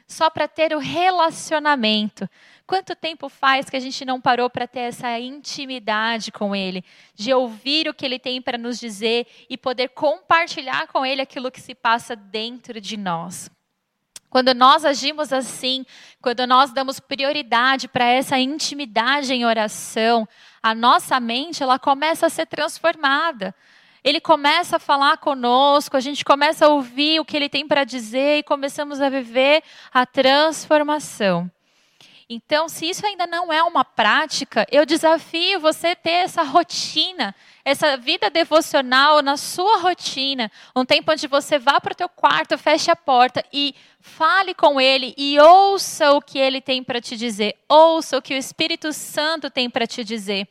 só 0.06 0.30
para 0.30 0.48
ter 0.48 0.74
o 0.74 0.78
relacionamento. 0.78 2.28
Quanto 2.66 2.96
tempo 2.96 3.28
faz 3.28 3.68
que 3.68 3.76
a 3.76 3.80
gente 3.80 4.04
não 4.04 4.20
parou 4.20 4.48
para 4.48 4.66
ter 4.66 4.80
essa 4.80 5.18
intimidade 5.18 6.32
com 6.32 6.56
Ele, 6.56 6.82
de 7.14 7.32
ouvir 7.32 7.88
o 7.88 7.94
que 7.94 8.06
Ele 8.06 8.18
tem 8.18 8.40
para 8.40 8.56
nos 8.56 8.78
dizer 8.78 9.26
e 9.48 9.58
poder 9.58 9.88
compartilhar 9.90 10.86
com 10.88 11.04
Ele 11.04 11.20
aquilo 11.20 11.50
que 11.50 11.60
se 11.60 11.74
passa 11.74 12.16
dentro 12.16 12.80
de 12.80 12.96
nós? 12.96 13.50
Quando 14.30 14.52
nós 14.54 14.84
agimos 14.84 15.32
assim, 15.32 15.86
quando 16.20 16.46
nós 16.46 16.70
damos 16.72 17.00
prioridade 17.00 17.88
para 17.88 18.04
essa 18.04 18.38
intimidade 18.38 19.32
em 19.32 19.46
oração, 19.46 20.28
a 20.62 20.74
nossa 20.74 21.18
mente 21.18 21.62
ela 21.62 21.78
começa 21.78 22.26
a 22.26 22.30
ser 22.30 22.46
transformada. 22.46 23.54
Ele 24.04 24.20
começa 24.20 24.76
a 24.76 24.80
falar 24.80 25.16
conosco, 25.18 25.96
a 25.96 26.00
gente 26.00 26.24
começa 26.24 26.66
a 26.66 26.68
ouvir 26.68 27.20
o 27.20 27.24
que 27.24 27.36
ele 27.36 27.48
tem 27.48 27.66
para 27.66 27.84
dizer 27.84 28.38
e 28.38 28.42
começamos 28.42 29.00
a 29.00 29.08
viver 29.08 29.62
a 29.92 30.06
transformação. 30.06 31.50
Então, 32.30 32.68
se 32.68 32.84
isso 32.86 33.06
ainda 33.06 33.26
não 33.26 33.50
é 33.50 33.62
uma 33.62 33.82
prática, 33.82 34.66
eu 34.70 34.84
desafio 34.84 35.58
você 35.60 35.96
ter 35.96 36.10
essa 36.10 36.42
rotina, 36.42 37.34
essa 37.64 37.96
vida 37.96 38.28
devocional 38.28 39.22
na 39.22 39.38
sua 39.38 39.78
rotina, 39.78 40.52
um 40.76 40.84
tempo 40.84 41.10
onde 41.10 41.26
você 41.26 41.58
vá 41.58 41.80
para 41.80 41.94
o 41.94 41.96
teu 41.96 42.08
quarto, 42.08 42.58
feche 42.58 42.90
a 42.90 42.96
porta 42.96 43.42
e 43.50 43.74
fale 43.98 44.52
com 44.52 44.78
ele 44.78 45.14
e 45.16 45.40
ouça 45.40 46.12
o 46.12 46.20
que 46.20 46.38
ele 46.38 46.60
tem 46.60 46.84
para 46.84 47.00
te 47.00 47.16
dizer, 47.16 47.56
ouça 47.66 48.18
o 48.18 48.22
que 48.22 48.34
o 48.34 48.36
Espírito 48.38 48.92
Santo 48.92 49.48
tem 49.48 49.70
para 49.70 49.86
te 49.86 50.04
dizer. 50.04 50.46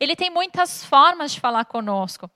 Ele 0.00 0.16
tem 0.16 0.28
muitas 0.28 0.84
formas 0.84 1.32
de 1.32 1.38
falar 1.38 1.66
conosco, 1.66 2.28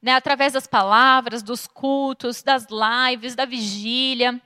né? 0.00 0.14
através 0.14 0.54
das 0.54 0.66
palavras, 0.66 1.42
dos 1.42 1.66
cultos, 1.66 2.42
das 2.42 2.66
lives, 2.70 3.34
da 3.34 3.44
vigília 3.44 4.40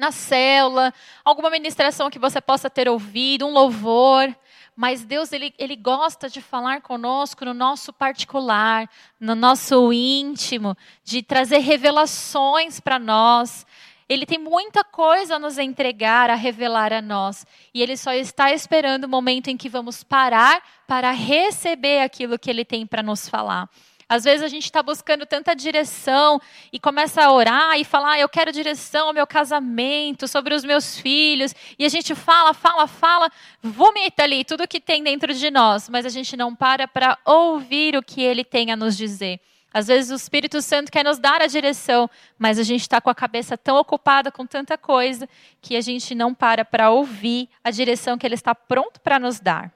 na 0.00 0.10
célula, 0.10 0.92
alguma 1.22 1.50
ministração 1.50 2.08
que 2.08 2.18
você 2.18 2.40
possa 2.40 2.70
ter 2.70 2.88
ouvido, 2.88 3.46
um 3.46 3.52
louvor. 3.52 4.34
Mas 4.74 5.04
Deus, 5.04 5.30
ele, 5.30 5.54
ele 5.58 5.76
gosta 5.76 6.30
de 6.30 6.40
falar 6.40 6.80
conosco 6.80 7.44
no 7.44 7.52
nosso 7.52 7.92
particular, 7.92 8.88
no 9.20 9.34
nosso 9.34 9.92
íntimo, 9.92 10.74
de 11.04 11.22
trazer 11.22 11.58
revelações 11.58 12.80
para 12.80 12.98
nós. 12.98 13.66
Ele 14.08 14.24
tem 14.24 14.38
muita 14.38 14.82
coisa 14.82 15.36
a 15.36 15.38
nos 15.38 15.58
entregar, 15.58 16.30
a 16.30 16.34
revelar 16.34 16.94
a 16.94 17.02
nós. 17.02 17.46
E 17.74 17.82
Ele 17.82 17.96
só 17.96 18.12
está 18.12 18.52
esperando 18.52 19.04
o 19.04 19.08
momento 19.08 19.48
em 19.48 19.56
que 19.56 19.68
vamos 19.68 20.02
parar 20.02 20.62
para 20.86 21.10
receber 21.10 22.00
aquilo 22.00 22.38
que 22.38 22.48
Ele 22.48 22.64
tem 22.64 22.86
para 22.86 23.02
nos 23.02 23.28
falar. 23.28 23.68
Às 24.10 24.24
vezes 24.24 24.42
a 24.42 24.48
gente 24.48 24.64
está 24.64 24.82
buscando 24.82 25.24
tanta 25.24 25.54
direção 25.54 26.40
e 26.72 26.80
começa 26.80 27.22
a 27.22 27.32
orar 27.32 27.78
e 27.78 27.84
falar: 27.84 28.14
ah, 28.14 28.18
eu 28.18 28.28
quero 28.28 28.50
direção 28.50 29.06
ao 29.06 29.14
meu 29.14 29.24
casamento, 29.24 30.26
sobre 30.26 30.52
os 30.52 30.64
meus 30.64 30.98
filhos. 30.98 31.54
E 31.78 31.84
a 31.84 31.88
gente 31.88 32.12
fala, 32.16 32.52
fala, 32.52 32.88
fala, 32.88 33.30
vomita 33.62 34.24
ali 34.24 34.44
tudo 34.44 34.66
que 34.66 34.80
tem 34.80 35.04
dentro 35.04 35.32
de 35.32 35.48
nós, 35.48 35.88
mas 35.88 36.04
a 36.04 36.08
gente 36.08 36.36
não 36.36 36.56
para 36.56 36.88
para 36.88 37.16
ouvir 37.24 37.94
o 37.94 38.02
que 38.02 38.20
ele 38.20 38.42
tem 38.42 38.72
a 38.72 38.76
nos 38.76 38.96
dizer. 38.96 39.38
Às 39.72 39.86
vezes 39.86 40.10
o 40.10 40.16
Espírito 40.16 40.60
Santo 40.60 40.90
quer 40.90 41.04
nos 41.04 41.20
dar 41.20 41.40
a 41.40 41.46
direção, 41.46 42.10
mas 42.36 42.58
a 42.58 42.64
gente 42.64 42.80
está 42.80 43.00
com 43.00 43.10
a 43.10 43.14
cabeça 43.14 43.56
tão 43.56 43.76
ocupada 43.76 44.32
com 44.32 44.44
tanta 44.44 44.76
coisa 44.76 45.28
que 45.62 45.76
a 45.76 45.80
gente 45.80 46.16
não 46.16 46.34
para 46.34 46.64
para 46.64 46.90
ouvir 46.90 47.48
a 47.62 47.70
direção 47.70 48.18
que 48.18 48.26
ele 48.26 48.34
está 48.34 48.56
pronto 48.56 48.98
para 48.98 49.20
nos 49.20 49.38
dar. 49.38 49.72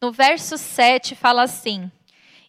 No 0.00 0.12
verso 0.12 0.56
7 0.56 1.16
fala 1.16 1.42
assim: 1.42 1.90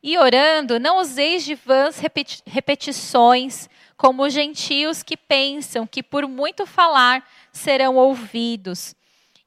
e 0.06 0.20
orando, 0.20 0.80
não 0.80 1.00
useis 1.00 1.44
de 1.44 1.56
vãs 1.56 2.00
repetições, 2.46 3.68
como 3.98 4.22
os 4.22 4.32
gentios 4.32 5.02
que 5.02 5.18
pensam 5.18 5.88
que 5.88 6.04
por 6.04 6.28
muito 6.28 6.68
falar 6.68 7.28
serão 7.52 7.96
ouvidos. 7.96 8.96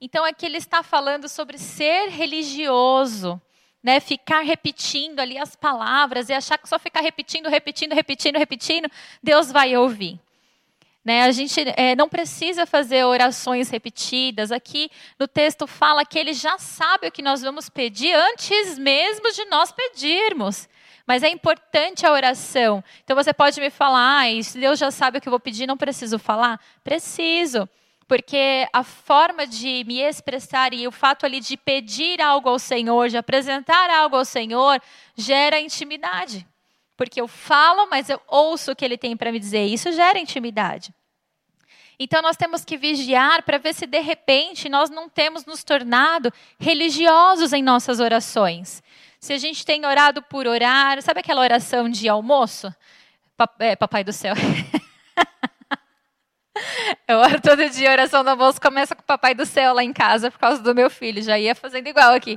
Então 0.00 0.25
aqui 0.25 0.45
ele 0.45 0.57
está 0.57 0.83
falando 0.83 1.29
sobre 1.29 1.59
ser 1.59 2.09
religioso, 2.09 3.41
né? 3.81 4.00
Ficar 4.00 4.41
repetindo 4.41 5.21
ali 5.21 5.38
as 5.38 5.55
palavras 5.55 6.29
e 6.29 6.33
achar 6.33 6.59
que 6.59 6.69
só 6.69 6.77
ficar 6.77 7.03
repetindo, 7.03 7.49
repetindo, 7.49 7.93
repetindo, 7.93 8.37
repetindo, 8.37 8.91
Deus 9.23 9.53
vai 9.53 9.77
ouvir. 9.77 10.19
Né? 11.05 11.23
A 11.23 11.31
gente 11.31 11.61
é, 11.76 11.97
não 11.97 12.09
precisa 12.09 12.67
fazer 12.67 13.05
orações 13.05 13.71
repetidas. 13.71 14.52
Aqui 14.52 14.90
no 15.19 15.26
texto 15.26 15.67
fala 15.67 16.05
que 16.05 16.19
ele 16.19 16.33
já 16.33 16.59
sabe 16.59 17.07
o 17.09 17.12
que 17.12 17.23
nós 17.23 17.40
vamos 17.40 17.69
pedir 17.69 18.14
antes 18.14 18.78
mesmo 18.78 19.33
de 19.33 19.45
nós 19.47 19.73
pedirmos. 19.73 20.69
Mas 21.07 21.23
é 21.23 21.31
importante 21.31 22.05
a 22.05 22.12
oração. 22.12 22.85
Então 23.02 23.17
você 23.17 23.33
pode 23.33 23.59
me 23.59 23.71
falar, 23.71 24.26
ah, 24.26 24.43
se 24.43 24.59
Deus 24.59 24.78
já 24.78 24.90
sabe 24.90 25.17
o 25.17 25.21
que 25.21 25.28
eu 25.28 25.31
vou 25.31 25.40
pedir, 25.40 25.67
não 25.67 25.76
preciso 25.76 26.19
falar? 26.19 26.61
Preciso. 26.85 27.67
Porque 28.07 28.69
a 28.73 28.83
forma 28.83 29.47
de 29.47 29.85
me 29.85 30.00
expressar 30.00 30.75
e 30.75 30.87
o 30.87 30.93
fato 30.93 31.25
ali 31.25 31.40
de 31.40 31.57
pedir 31.57 32.21
algo 32.21 32.49
ao 32.49 32.59
Senhor, 32.59 33.09
de 33.09 33.17
apresentar 33.17 33.88
algo 33.88 34.17
ao 34.17 34.25
Senhor, 34.25 34.81
gera 35.17 35.61
intimidade. 35.61 36.47
Porque 36.99 37.21
eu 37.21 37.28
falo, 37.28 37.87
mas 37.88 38.11
eu 38.11 38.21
ouço 38.26 38.73
o 38.73 38.76
que 38.76 38.85
ele 38.85 38.99
tem 38.99 39.17
para 39.17 39.31
me 39.31 39.38
dizer. 39.38 39.64
Isso 39.67 39.93
gera 39.93 40.19
intimidade. 40.19 40.93
Então 41.97 42.21
nós 42.21 42.37
temos 42.37 42.64
que 42.64 42.76
vigiar 42.76 43.45
para 43.45 43.57
ver 43.57 43.73
se 43.73 43.87
de 43.87 44.00
repente 44.00 44.69
nós 44.69 44.90
não 44.90 45.09
temos 45.09 45.47
nos 45.47 45.62
tornado 45.62 46.33
religiosos 46.59 47.52
em 47.52 47.62
nossas 47.62 48.00
orações. 48.00 48.83
Se 49.21 49.33
a 49.33 49.38
gente 49.38 49.64
tem 49.64 49.87
orado 49.87 50.21
por 50.23 50.49
orar, 50.49 51.00
sabe 51.00 51.21
aquela 51.21 51.40
oração 51.40 51.88
de 51.88 52.09
almoço? 52.09 52.75
É, 53.61 53.76
papai 53.76 54.02
do 54.02 54.12
céu. 54.12 54.35
Eu 57.07 57.19
oro 57.19 57.40
todo 57.40 57.71
dia, 57.71 57.93
oração 57.93 58.25
do 58.25 58.31
almoço 58.31 58.61
começa 58.61 58.97
com 58.97 59.02
o 59.02 59.07
papai 59.07 59.37
do 59.37 59.47
céu 59.47 59.73
lá 59.73 59.85
em 59.85 59.93
casa 59.93 60.33
por 60.33 60.40
causa 60.40 60.61
do 60.61 60.75
meu 60.75 60.90
filho. 60.90 61.23
Já 61.23 61.38
ia 61.38 61.55
fazendo 61.55 61.87
igual 61.87 62.12
aqui. 62.12 62.37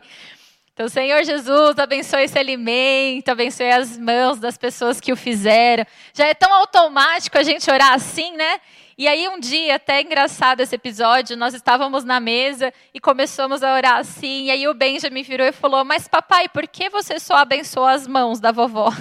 Então, 0.74 0.88
Senhor 0.88 1.22
Jesus, 1.24 1.78
abençoe 1.78 2.24
esse 2.24 2.40
alimento, 2.40 3.30
abençoe 3.30 3.70
as 3.70 3.98
mãos 3.98 4.40
das 4.40 4.58
pessoas 4.58 5.02
que 5.02 5.12
o 5.12 5.18
fizeram. 5.18 5.86
Já 6.14 6.28
é 6.28 6.34
tão 6.34 6.52
automático 6.54 7.38
a 7.38 7.44
gente 7.44 7.70
orar 7.70 7.92
assim, 7.94 8.36
né? 8.38 8.60
E 8.98 9.08
aí 9.08 9.28
um 9.28 9.40
dia, 9.40 9.76
até 9.76 10.02
engraçado 10.02 10.62
esse 10.62 10.76
episódio, 10.76 11.36
nós 11.36 11.54
estávamos 11.54 12.04
na 12.06 12.20
mesa 12.20 12.74
e 12.94 13.00
começamos 13.00 13.64
a 13.64 13.74
orar 13.74 13.98
assim, 13.98 14.46
e 14.46 14.52
aí 14.52 14.68
o 14.68 14.74
Benjamin 14.74 15.24
virou 15.24 15.46
e 15.46 15.52
falou: 15.52 15.84
"Mas 15.84 16.08
papai, 16.08 16.48
por 16.48 16.68
que 16.68 16.90
você 16.90 17.20
só 17.20 17.36
abençoou 17.36 17.88
as 17.88 18.08
mãos 18.08 18.40
da 18.40 18.52
vovó?" 18.52 18.92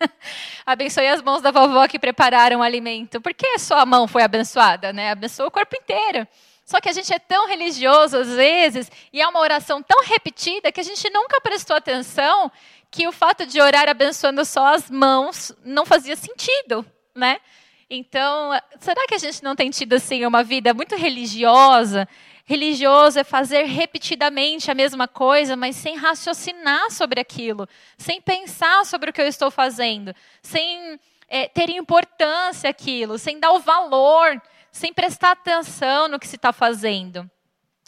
Abençoe 0.64 1.06
as 1.06 1.22
mãos 1.22 1.42
da 1.42 1.50
vovó 1.50 1.86
que 1.86 1.98
prepararam 1.98 2.60
o 2.60 2.62
alimento. 2.62 3.20
Por 3.20 3.34
que 3.34 3.58
só 3.58 3.78
a 3.78 3.86
mão 3.86 4.08
foi 4.08 4.22
abençoada, 4.22 4.92
né? 4.92 5.10
Abençoou 5.10 5.48
o 5.48 5.52
corpo 5.52 5.76
inteiro. 5.76 6.26
Só 6.70 6.80
que 6.80 6.88
a 6.88 6.92
gente 6.92 7.12
é 7.12 7.18
tão 7.18 7.48
religioso 7.48 8.16
às 8.16 8.28
vezes, 8.28 8.92
e 9.12 9.20
é 9.20 9.26
uma 9.26 9.40
oração 9.40 9.82
tão 9.82 10.04
repetida 10.04 10.70
que 10.70 10.78
a 10.78 10.84
gente 10.84 11.10
nunca 11.10 11.40
prestou 11.40 11.74
atenção 11.74 12.48
que 12.88 13.08
o 13.08 13.12
fato 13.12 13.44
de 13.44 13.60
orar 13.60 13.88
abençoando 13.88 14.44
só 14.44 14.72
as 14.72 14.88
mãos 14.88 15.50
não 15.64 15.84
fazia 15.84 16.14
sentido, 16.14 16.86
né? 17.12 17.40
Então, 17.90 18.52
será 18.78 19.04
que 19.08 19.16
a 19.16 19.18
gente 19.18 19.42
não 19.42 19.56
tem 19.56 19.68
tido 19.68 19.94
assim 19.94 20.24
uma 20.24 20.44
vida 20.44 20.72
muito 20.72 20.94
religiosa, 20.94 22.08
religioso 22.44 23.18
é 23.18 23.24
fazer 23.24 23.64
repetidamente 23.64 24.70
a 24.70 24.74
mesma 24.74 25.08
coisa, 25.08 25.56
mas 25.56 25.74
sem 25.74 25.96
raciocinar 25.96 26.88
sobre 26.92 27.20
aquilo, 27.20 27.68
sem 27.98 28.20
pensar 28.20 28.86
sobre 28.86 29.10
o 29.10 29.12
que 29.12 29.20
eu 29.20 29.26
estou 29.26 29.50
fazendo, 29.50 30.14
sem 30.40 31.00
é, 31.28 31.48
ter 31.48 31.68
importância 31.68 32.70
aquilo, 32.70 33.18
sem 33.18 33.40
dar 33.40 33.50
o 33.50 33.58
valor, 33.58 34.40
sem 34.72 34.92
prestar 34.92 35.32
atenção 35.32 36.08
no 36.08 36.18
que 36.18 36.28
se 36.28 36.36
está 36.36 36.52
fazendo. 36.52 37.28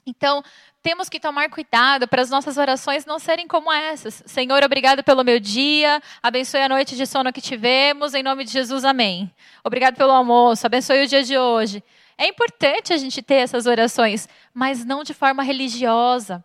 Então, 0.04 0.42
temos 0.82 1.08
que 1.08 1.20
tomar 1.20 1.48
cuidado 1.48 2.08
para 2.08 2.22
as 2.22 2.28
nossas 2.28 2.56
orações 2.56 3.06
não 3.06 3.20
serem 3.20 3.46
como 3.46 3.72
essas. 3.72 4.22
Senhor, 4.26 4.64
obrigado 4.64 5.04
pelo 5.04 5.22
meu 5.22 5.38
dia, 5.38 6.02
abençoe 6.20 6.60
a 6.60 6.68
noite 6.68 6.96
de 6.96 7.06
sono 7.06 7.32
que 7.32 7.40
tivemos, 7.40 8.14
em 8.14 8.22
nome 8.22 8.44
de 8.44 8.50
Jesus, 8.50 8.84
amém. 8.84 9.32
Obrigado 9.62 9.96
pelo 9.96 10.10
almoço, 10.10 10.66
abençoe 10.66 11.04
o 11.04 11.06
dia 11.06 11.22
de 11.22 11.38
hoje. 11.38 11.84
É 12.18 12.26
importante 12.26 12.92
a 12.92 12.96
gente 12.96 13.22
ter 13.22 13.36
essas 13.36 13.66
orações, 13.66 14.28
mas 14.52 14.84
não 14.84 15.04
de 15.04 15.14
forma 15.14 15.42
religiosa. 15.42 16.44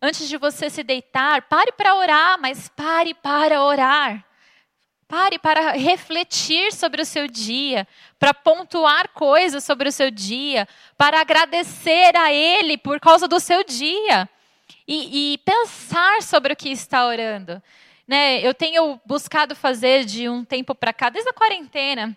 Antes 0.00 0.28
de 0.28 0.36
você 0.38 0.70
se 0.70 0.82
deitar, 0.82 1.42
pare 1.42 1.72
para 1.72 1.94
orar, 1.94 2.38
mas 2.40 2.68
pare 2.68 3.14
para 3.14 3.62
orar. 3.62 4.24
Pare 5.06 5.38
para 5.38 5.72
refletir 5.72 6.72
sobre 6.72 7.02
o 7.02 7.04
seu 7.04 7.28
dia, 7.28 7.86
para 8.18 8.32
pontuar 8.32 9.10
coisas 9.10 9.62
sobre 9.62 9.88
o 9.88 9.92
seu 9.92 10.10
dia, 10.10 10.66
para 10.96 11.20
agradecer 11.20 12.16
a 12.16 12.32
Ele 12.32 12.78
por 12.78 12.98
causa 12.98 13.28
do 13.28 13.38
seu 13.38 13.62
dia 13.62 14.28
e, 14.88 15.34
e 15.34 15.38
pensar 15.38 16.22
sobre 16.22 16.54
o 16.54 16.56
que 16.56 16.70
está 16.70 17.06
orando. 17.06 17.62
Né? 18.08 18.40
Eu 18.40 18.54
tenho 18.54 19.00
buscado 19.04 19.54
fazer 19.54 20.04
de 20.04 20.28
um 20.28 20.44
tempo 20.44 20.74
para 20.74 20.92
cá, 20.92 21.10
desde 21.10 21.30
a 21.30 21.34
quarentena, 21.34 22.16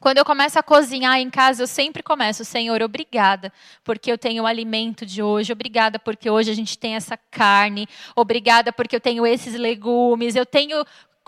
quando 0.00 0.18
eu 0.18 0.24
começo 0.24 0.56
a 0.56 0.62
cozinhar 0.62 1.18
em 1.18 1.28
casa, 1.28 1.64
eu 1.64 1.66
sempre 1.66 2.04
começo, 2.04 2.44
Senhor, 2.44 2.80
obrigada, 2.82 3.52
porque 3.82 4.12
eu 4.12 4.16
tenho 4.16 4.44
o 4.44 4.46
alimento 4.46 5.04
de 5.04 5.20
hoje, 5.20 5.52
obrigada 5.52 5.98
porque 5.98 6.30
hoje 6.30 6.52
a 6.52 6.54
gente 6.54 6.78
tem 6.78 6.94
essa 6.94 7.16
carne, 7.16 7.88
obrigada 8.14 8.72
porque 8.72 8.94
eu 8.94 9.00
tenho 9.00 9.26
esses 9.26 9.54
legumes, 9.54 10.36
eu 10.36 10.46
tenho 10.46 10.84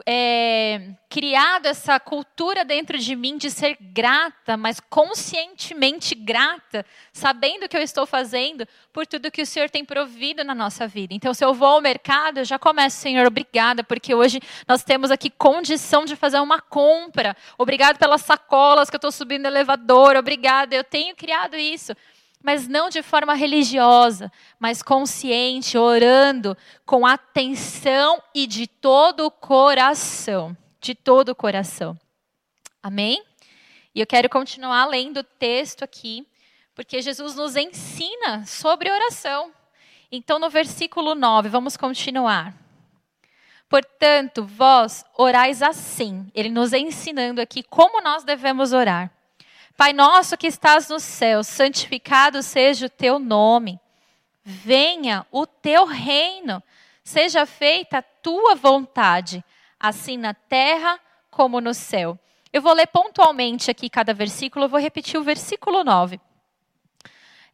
é, 0.06 0.90
criado 1.08 1.66
essa 1.66 1.98
cultura 1.98 2.64
dentro 2.64 2.98
de 2.98 3.16
mim 3.16 3.36
de 3.36 3.50
ser 3.50 3.76
grata, 3.80 4.56
mas 4.56 4.80
conscientemente 4.80 6.14
grata, 6.14 6.84
sabendo 7.12 7.68
que 7.68 7.76
eu 7.76 7.82
estou 7.82 8.06
fazendo 8.06 8.66
por 8.92 9.06
tudo 9.06 9.30
que 9.30 9.42
o 9.42 9.46
Senhor 9.46 9.68
tem 9.68 9.84
provido 9.84 10.44
na 10.44 10.54
nossa 10.54 10.86
vida. 10.86 11.14
Então, 11.14 11.34
se 11.34 11.44
eu 11.44 11.52
vou 11.52 11.68
ao 11.68 11.80
mercado, 11.80 12.38
eu 12.38 12.44
já 12.44 12.58
começo, 12.58 12.96
Senhor, 12.96 13.26
obrigada, 13.26 13.82
porque 13.82 14.14
hoje 14.14 14.40
nós 14.66 14.84
temos 14.84 15.10
aqui 15.10 15.30
condição 15.30 16.04
de 16.04 16.16
fazer 16.16 16.40
uma 16.40 16.60
compra. 16.60 17.36
Obrigado 17.58 17.98
pelas 17.98 18.22
sacolas 18.22 18.88
que 18.88 18.96
eu 18.96 18.98
estou 18.98 19.12
subindo 19.12 19.42
no 19.42 19.48
elevador, 19.48 20.16
obrigada, 20.16 20.74
eu 20.74 20.84
tenho 20.84 21.14
criado 21.14 21.56
isso 21.56 21.94
mas 22.42 22.66
não 22.66 22.88
de 22.88 23.02
forma 23.02 23.34
religiosa, 23.34 24.32
mas 24.58 24.82
consciente, 24.82 25.76
orando 25.76 26.56
com 26.86 27.06
atenção 27.06 28.22
e 28.34 28.46
de 28.46 28.66
todo 28.66 29.26
o 29.26 29.30
coração. 29.30 30.56
De 30.80 30.94
todo 30.94 31.30
o 31.30 31.34
coração. 31.34 31.98
Amém? 32.82 33.22
E 33.94 34.00
eu 34.00 34.06
quero 34.06 34.28
continuar 34.28 34.86
lendo 34.86 35.18
o 35.18 35.24
texto 35.24 35.82
aqui, 35.82 36.26
porque 36.74 37.02
Jesus 37.02 37.34
nos 37.34 37.56
ensina 37.56 38.46
sobre 38.46 38.90
oração. 38.90 39.52
Então, 40.10 40.38
no 40.38 40.48
versículo 40.48 41.14
9, 41.14 41.48
vamos 41.48 41.76
continuar. 41.76 42.54
Portanto, 43.68 44.44
vós 44.44 45.04
orais 45.16 45.62
assim. 45.62 46.28
Ele 46.34 46.48
nos 46.48 46.72
ensinando 46.72 47.40
aqui 47.40 47.62
como 47.62 48.00
nós 48.00 48.24
devemos 48.24 48.72
orar. 48.72 49.12
Pai 49.76 49.92
nosso 49.92 50.36
que 50.36 50.46
estás 50.46 50.88
no 50.88 51.00
céu, 51.00 51.42
santificado 51.42 52.42
seja 52.42 52.86
o 52.86 52.90
teu 52.90 53.18
nome. 53.18 53.80
Venha 54.44 55.26
o 55.30 55.46
teu 55.46 55.86
reino. 55.86 56.62
Seja 57.02 57.46
feita 57.46 57.98
a 57.98 58.02
tua 58.02 58.54
vontade, 58.54 59.44
assim 59.78 60.16
na 60.16 60.34
terra 60.34 61.00
como 61.30 61.60
no 61.60 61.72
céu. 61.72 62.18
Eu 62.52 62.60
vou 62.60 62.72
ler 62.72 62.86
pontualmente 62.88 63.70
aqui 63.70 63.88
cada 63.88 64.12
versículo, 64.12 64.64
eu 64.64 64.68
vou 64.68 64.80
repetir 64.80 65.18
o 65.18 65.22
versículo 65.22 65.82
9. 65.82 66.20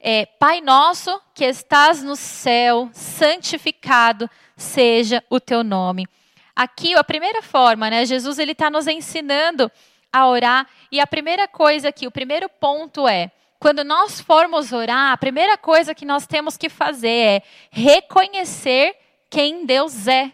É, 0.01 0.27
Pai 0.27 0.61
nosso 0.61 1.21
que 1.35 1.45
estás 1.45 2.03
no 2.03 2.17
céu, 2.17 2.91
santificado 2.93 4.29
seja 4.57 5.23
o 5.29 5.39
teu 5.39 5.63
nome. 5.63 6.07
Aqui, 6.55 6.95
a 6.95 7.05
primeira 7.05 7.43
forma, 7.43 7.91
né? 7.91 8.07
Jesus 8.07 8.39
ele 8.39 8.53
está 8.53 8.71
nos 8.71 8.87
ensinando 8.87 9.71
a 10.17 10.27
orar. 10.27 10.67
E 10.91 10.99
a 10.99 11.07
primeira 11.07 11.47
coisa 11.47 11.89
aqui, 11.89 12.07
o 12.07 12.11
primeiro 12.11 12.49
ponto 12.49 13.07
é: 13.07 13.31
quando 13.59 13.85
nós 13.85 14.21
formos 14.21 14.73
orar, 14.73 15.13
a 15.13 15.17
primeira 15.17 15.59
coisa 15.59 15.95
que 15.95 16.05
nós 16.05 16.27
temos 16.27 16.57
que 16.57 16.69
fazer 16.69 17.09
é 17.09 17.43
reconhecer 17.71 18.97
quem 19.29 19.67
Deus 19.67 20.07
é. 20.09 20.33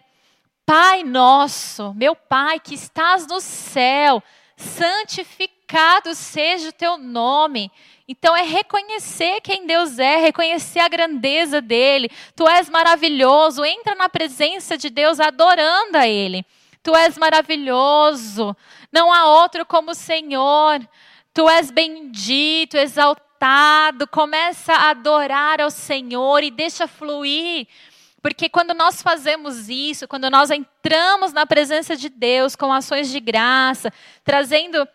Pai 0.65 1.03
nosso, 1.03 1.93
meu 1.95 2.15
Pai 2.15 2.61
que 2.61 2.75
estás 2.75 3.27
no 3.27 3.41
céu, 3.41 4.23
santificado 4.57 6.15
seja 6.15 6.69
o 6.69 6.73
teu 6.73 6.97
nome. 6.97 7.71
Então 8.07 8.37
é 8.37 8.43
reconhecer 8.43 9.41
quem 9.41 9.67
Deus 9.67 9.99
é, 9.99 10.17
reconhecer 10.17 10.81
a 10.81 10.89
grandeza 10.89 11.61
dele. 11.61 12.11
Tu 12.37 12.47
és 12.47 12.69
maravilhoso, 12.71 13.65
entra 13.65 13.95
na 13.95 14.09
presença 14.09 14.77
de 14.77 14.89
Deus 14.91 15.19
adorando 15.19 15.99
a 15.99 16.07
ele. 16.07 16.45
Tu 16.83 16.95
és 16.97 17.17
maravilhoso, 17.17 18.57
não 18.91 19.13
há 19.13 19.27
outro 19.27 19.65
como 19.65 19.93
o 19.93 19.95
Senhor. 19.95 20.81
Tu 21.33 21.49
és 21.49 21.71
bendito, 21.71 22.77
exaltado. 22.77 24.07
Começa 24.09 24.73
a 24.73 24.91
adorar 24.91 25.61
ao 25.61 25.71
Senhor 25.71 26.43
e 26.43 26.51
deixa 26.51 26.87
fluir. 26.89 27.67
Porque 28.21 28.49
quando 28.49 28.75
nós 28.75 29.03
fazemos 29.03 29.69
isso, 29.69 30.07
quando 30.07 30.31
nós 30.31 30.51
entramos 30.51 31.33
na 31.33 31.47
presença 31.47 31.97
de 31.97 32.09
Deus 32.09 32.55
com 32.55 32.73
ações 32.73 33.11
de 33.11 33.19
graça, 33.19 33.93
trazendo 34.23 34.87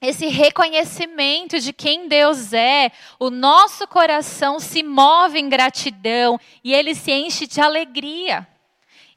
esse 0.00 0.26
reconhecimento 0.28 1.58
de 1.60 1.72
quem 1.72 2.08
Deus 2.08 2.52
é, 2.52 2.90
o 3.18 3.28
nosso 3.28 3.86
coração 3.86 4.58
se 4.58 4.82
move 4.82 5.38
em 5.38 5.48
gratidão 5.48 6.40
e 6.64 6.72
ele 6.72 6.94
se 6.94 7.12
enche 7.12 7.46
de 7.46 7.60
alegria. 7.60 8.46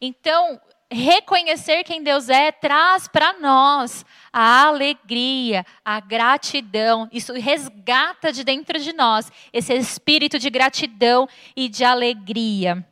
Então, 0.01 0.59
reconhecer 0.93 1.83
quem 1.83 2.03
Deus 2.03 2.29
é 2.29 2.51
traz 2.51 3.07
para 3.07 3.33
nós 3.39 4.05
a 4.31 4.67
alegria, 4.67 5.65
a 5.83 5.99
gratidão. 5.99 7.09
Isso 7.11 7.33
resgata 7.33 8.31
de 8.31 8.43
dentro 8.43 8.79
de 8.79 8.93
nós 8.93 9.31
esse 9.51 9.73
espírito 9.73 10.39
de 10.39 10.49
gratidão 10.49 11.27
e 11.55 11.67
de 11.67 11.83
alegria. 11.83 12.85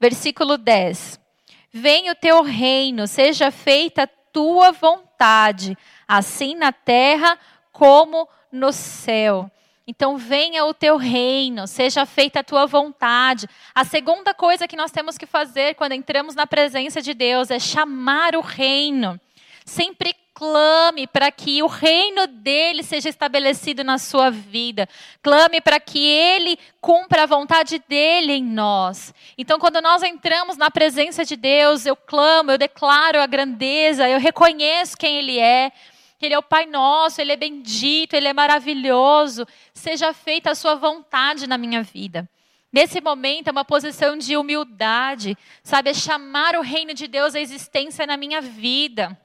Versículo 0.00 0.58
10. 0.58 1.20
Venha 1.70 2.12
o 2.12 2.16
teu 2.16 2.42
reino, 2.42 3.06
seja 3.06 3.50
feita 3.50 4.02
a 4.02 4.06
tua 4.06 4.72
vontade, 4.72 5.76
assim 6.08 6.54
na 6.54 6.72
terra 6.72 7.38
como 7.70 8.28
no 8.50 8.72
céu. 8.72 9.50
Então, 9.86 10.16
venha 10.16 10.64
o 10.64 10.72
teu 10.72 10.96
reino, 10.96 11.66
seja 11.66 12.06
feita 12.06 12.40
a 12.40 12.44
tua 12.44 12.66
vontade. 12.66 13.48
A 13.74 13.84
segunda 13.84 14.32
coisa 14.32 14.68
que 14.68 14.76
nós 14.76 14.92
temos 14.92 15.18
que 15.18 15.26
fazer 15.26 15.74
quando 15.74 15.92
entramos 15.92 16.34
na 16.34 16.46
presença 16.46 17.02
de 17.02 17.12
Deus 17.12 17.50
é 17.50 17.58
chamar 17.58 18.36
o 18.36 18.40
reino. 18.40 19.20
Sempre 19.64 20.14
clame 20.34 21.06
para 21.06 21.30
que 21.30 21.62
o 21.62 21.66
reino 21.66 22.26
dele 22.26 22.82
seja 22.82 23.08
estabelecido 23.08 23.84
na 23.84 23.98
sua 23.98 24.30
vida. 24.30 24.88
Clame 25.22 25.60
para 25.60 25.78
que 25.78 25.98
ele 25.98 26.58
cumpra 26.80 27.24
a 27.24 27.26
vontade 27.26 27.80
dele 27.88 28.32
em 28.32 28.44
nós. 28.44 29.14
Então, 29.36 29.58
quando 29.58 29.80
nós 29.80 30.02
entramos 30.02 30.56
na 30.56 30.70
presença 30.70 31.24
de 31.24 31.36
Deus, 31.36 31.86
eu 31.86 31.94
clamo, 31.94 32.50
eu 32.50 32.58
declaro 32.58 33.20
a 33.20 33.26
grandeza, 33.26 34.08
eu 34.08 34.18
reconheço 34.18 34.96
quem 34.96 35.18
ele 35.18 35.38
é. 35.38 35.70
Ele 36.26 36.34
é 36.34 36.38
o 36.38 36.42
Pai 36.42 36.66
nosso, 36.66 37.20
Ele 37.20 37.32
é 37.32 37.36
bendito, 37.36 38.14
Ele 38.14 38.28
é 38.28 38.32
maravilhoso. 38.32 39.46
Seja 39.74 40.12
feita 40.12 40.50
a 40.52 40.54
Sua 40.54 40.74
vontade 40.74 41.46
na 41.46 41.58
minha 41.58 41.82
vida. 41.82 42.28
Nesse 42.72 43.02
momento 43.02 43.48
é 43.48 43.52
uma 43.52 43.66
posição 43.66 44.16
de 44.16 44.34
humildade, 44.34 45.36
sabe? 45.62 45.90
É 45.90 45.94
chamar 45.94 46.56
o 46.56 46.62
reino 46.62 46.94
de 46.94 47.06
Deus 47.06 47.34
à 47.34 47.40
existência 47.40 48.06
na 48.06 48.16
minha 48.16 48.40
vida. 48.40 49.18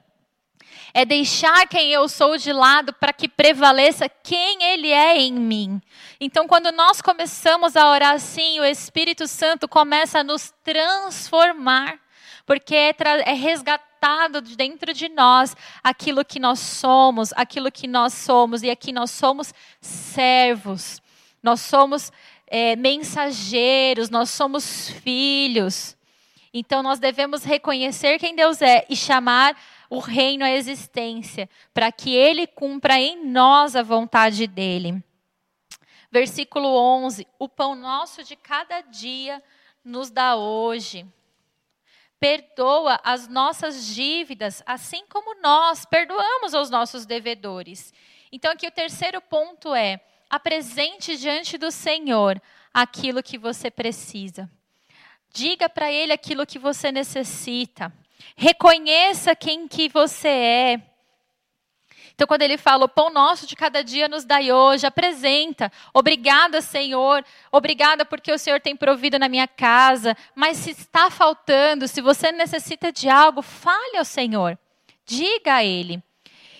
É 0.92 1.04
deixar 1.04 1.66
quem 1.66 1.90
eu 1.90 2.08
sou 2.08 2.36
de 2.36 2.52
lado 2.52 2.92
para 2.92 3.12
que 3.12 3.26
prevaleça 3.26 4.06
quem 4.08 4.62
Ele 4.62 4.90
é 4.90 5.16
em 5.16 5.32
mim. 5.32 5.80
Então, 6.20 6.46
quando 6.46 6.70
nós 6.72 7.00
começamos 7.00 7.74
a 7.74 7.88
orar 7.88 8.14
assim, 8.14 8.60
o 8.60 8.64
Espírito 8.64 9.26
Santo 9.26 9.66
começa 9.66 10.18
a 10.18 10.24
nos 10.24 10.52
transformar, 10.62 11.98
porque 12.44 12.74
é, 12.74 12.94
é 13.24 13.32
resgatar 13.32 13.87
brotado 13.98 14.40
de 14.40 14.56
dentro 14.56 14.92
de 14.92 15.08
nós 15.08 15.56
aquilo 15.82 16.24
que 16.24 16.38
nós 16.38 16.60
somos, 16.60 17.32
aquilo 17.34 17.70
que 17.70 17.88
nós 17.88 18.14
somos. 18.14 18.62
E 18.62 18.70
aqui 18.70 18.92
nós 18.92 19.10
somos 19.10 19.52
servos, 19.80 21.02
nós 21.42 21.60
somos 21.60 22.12
é, 22.46 22.76
mensageiros, 22.76 24.08
nós 24.08 24.30
somos 24.30 24.88
filhos. 24.90 25.96
Então 26.54 26.82
nós 26.82 26.98
devemos 26.98 27.44
reconhecer 27.44 28.18
quem 28.18 28.34
Deus 28.34 28.62
é 28.62 28.86
e 28.88 28.96
chamar 28.96 29.56
o 29.90 29.98
reino 29.98 30.44
à 30.44 30.50
existência, 30.50 31.48
para 31.72 31.90
que 31.90 32.14
ele 32.14 32.46
cumpra 32.46 32.98
em 32.98 33.24
nós 33.26 33.74
a 33.74 33.82
vontade 33.82 34.46
dele. 34.46 35.02
Versículo 36.10 36.68
11: 36.68 37.26
O 37.38 37.48
pão 37.48 37.74
nosso 37.74 38.22
de 38.22 38.36
cada 38.36 38.80
dia 38.80 39.42
nos 39.84 40.10
dá 40.10 40.36
hoje. 40.36 41.06
Perdoa 42.20 43.00
as 43.04 43.28
nossas 43.28 43.86
dívidas, 43.86 44.62
assim 44.66 45.04
como 45.08 45.40
nós 45.40 45.84
perdoamos 45.84 46.52
aos 46.54 46.68
nossos 46.68 47.06
devedores. 47.06 47.92
Então, 48.32 48.52
aqui 48.52 48.66
o 48.66 48.72
terceiro 48.72 49.20
ponto 49.20 49.74
é: 49.74 50.00
apresente 50.28 51.16
diante 51.16 51.56
do 51.56 51.70
Senhor 51.70 52.40
aquilo 52.74 53.22
que 53.22 53.38
você 53.38 53.70
precisa. 53.70 54.50
Diga 55.32 55.68
para 55.68 55.92
Ele 55.92 56.12
aquilo 56.12 56.46
que 56.46 56.58
você 56.58 56.90
necessita. 56.90 57.92
Reconheça 58.36 59.36
quem 59.36 59.68
que 59.68 59.88
você 59.88 60.28
é. 60.28 60.87
Então, 62.18 62.26
quando 62.26 62.42
ele 62.42 62.58
fala, 62.58 62.84
o 62.84 62.88
pão 62.88 63.10
nosso 63.10 63.46
de 63.46 63.54
cada 63.54 63.84
dia 63.84 64.08
nos 64.08 64.24
dai 64.24 64.50
hoje, 64.50 64.84
apresenta. 64.84 65.70
Obrigada, 65.94 66.60
Senhor. 66.60 67.24
Obrigada 67.52 68.04
porque 68.04 68.32
o 68.32 68.38
Senhor 68.38 68.60
tem 68.60 68.74
provido 68.74 69.20
na 69.20 69.28
minha 69.28 69.46
casa. 69.46 70.16
Mas 70.34 70.56
se 70.56 70.72
está 70.72 71.12
faltando, 71.12 71.86
se 71.86 72.00
você 72.00 72.32
necessita 72.32 72.90
de 72.90 73.08
algo, 73.08 73.40
fale 73.40 73.98
ao 73.98 74.04
Senhor. 74.04 74.58
Diga 75.06 75.54
a 75.54 75.64
Ele 75.64 76.02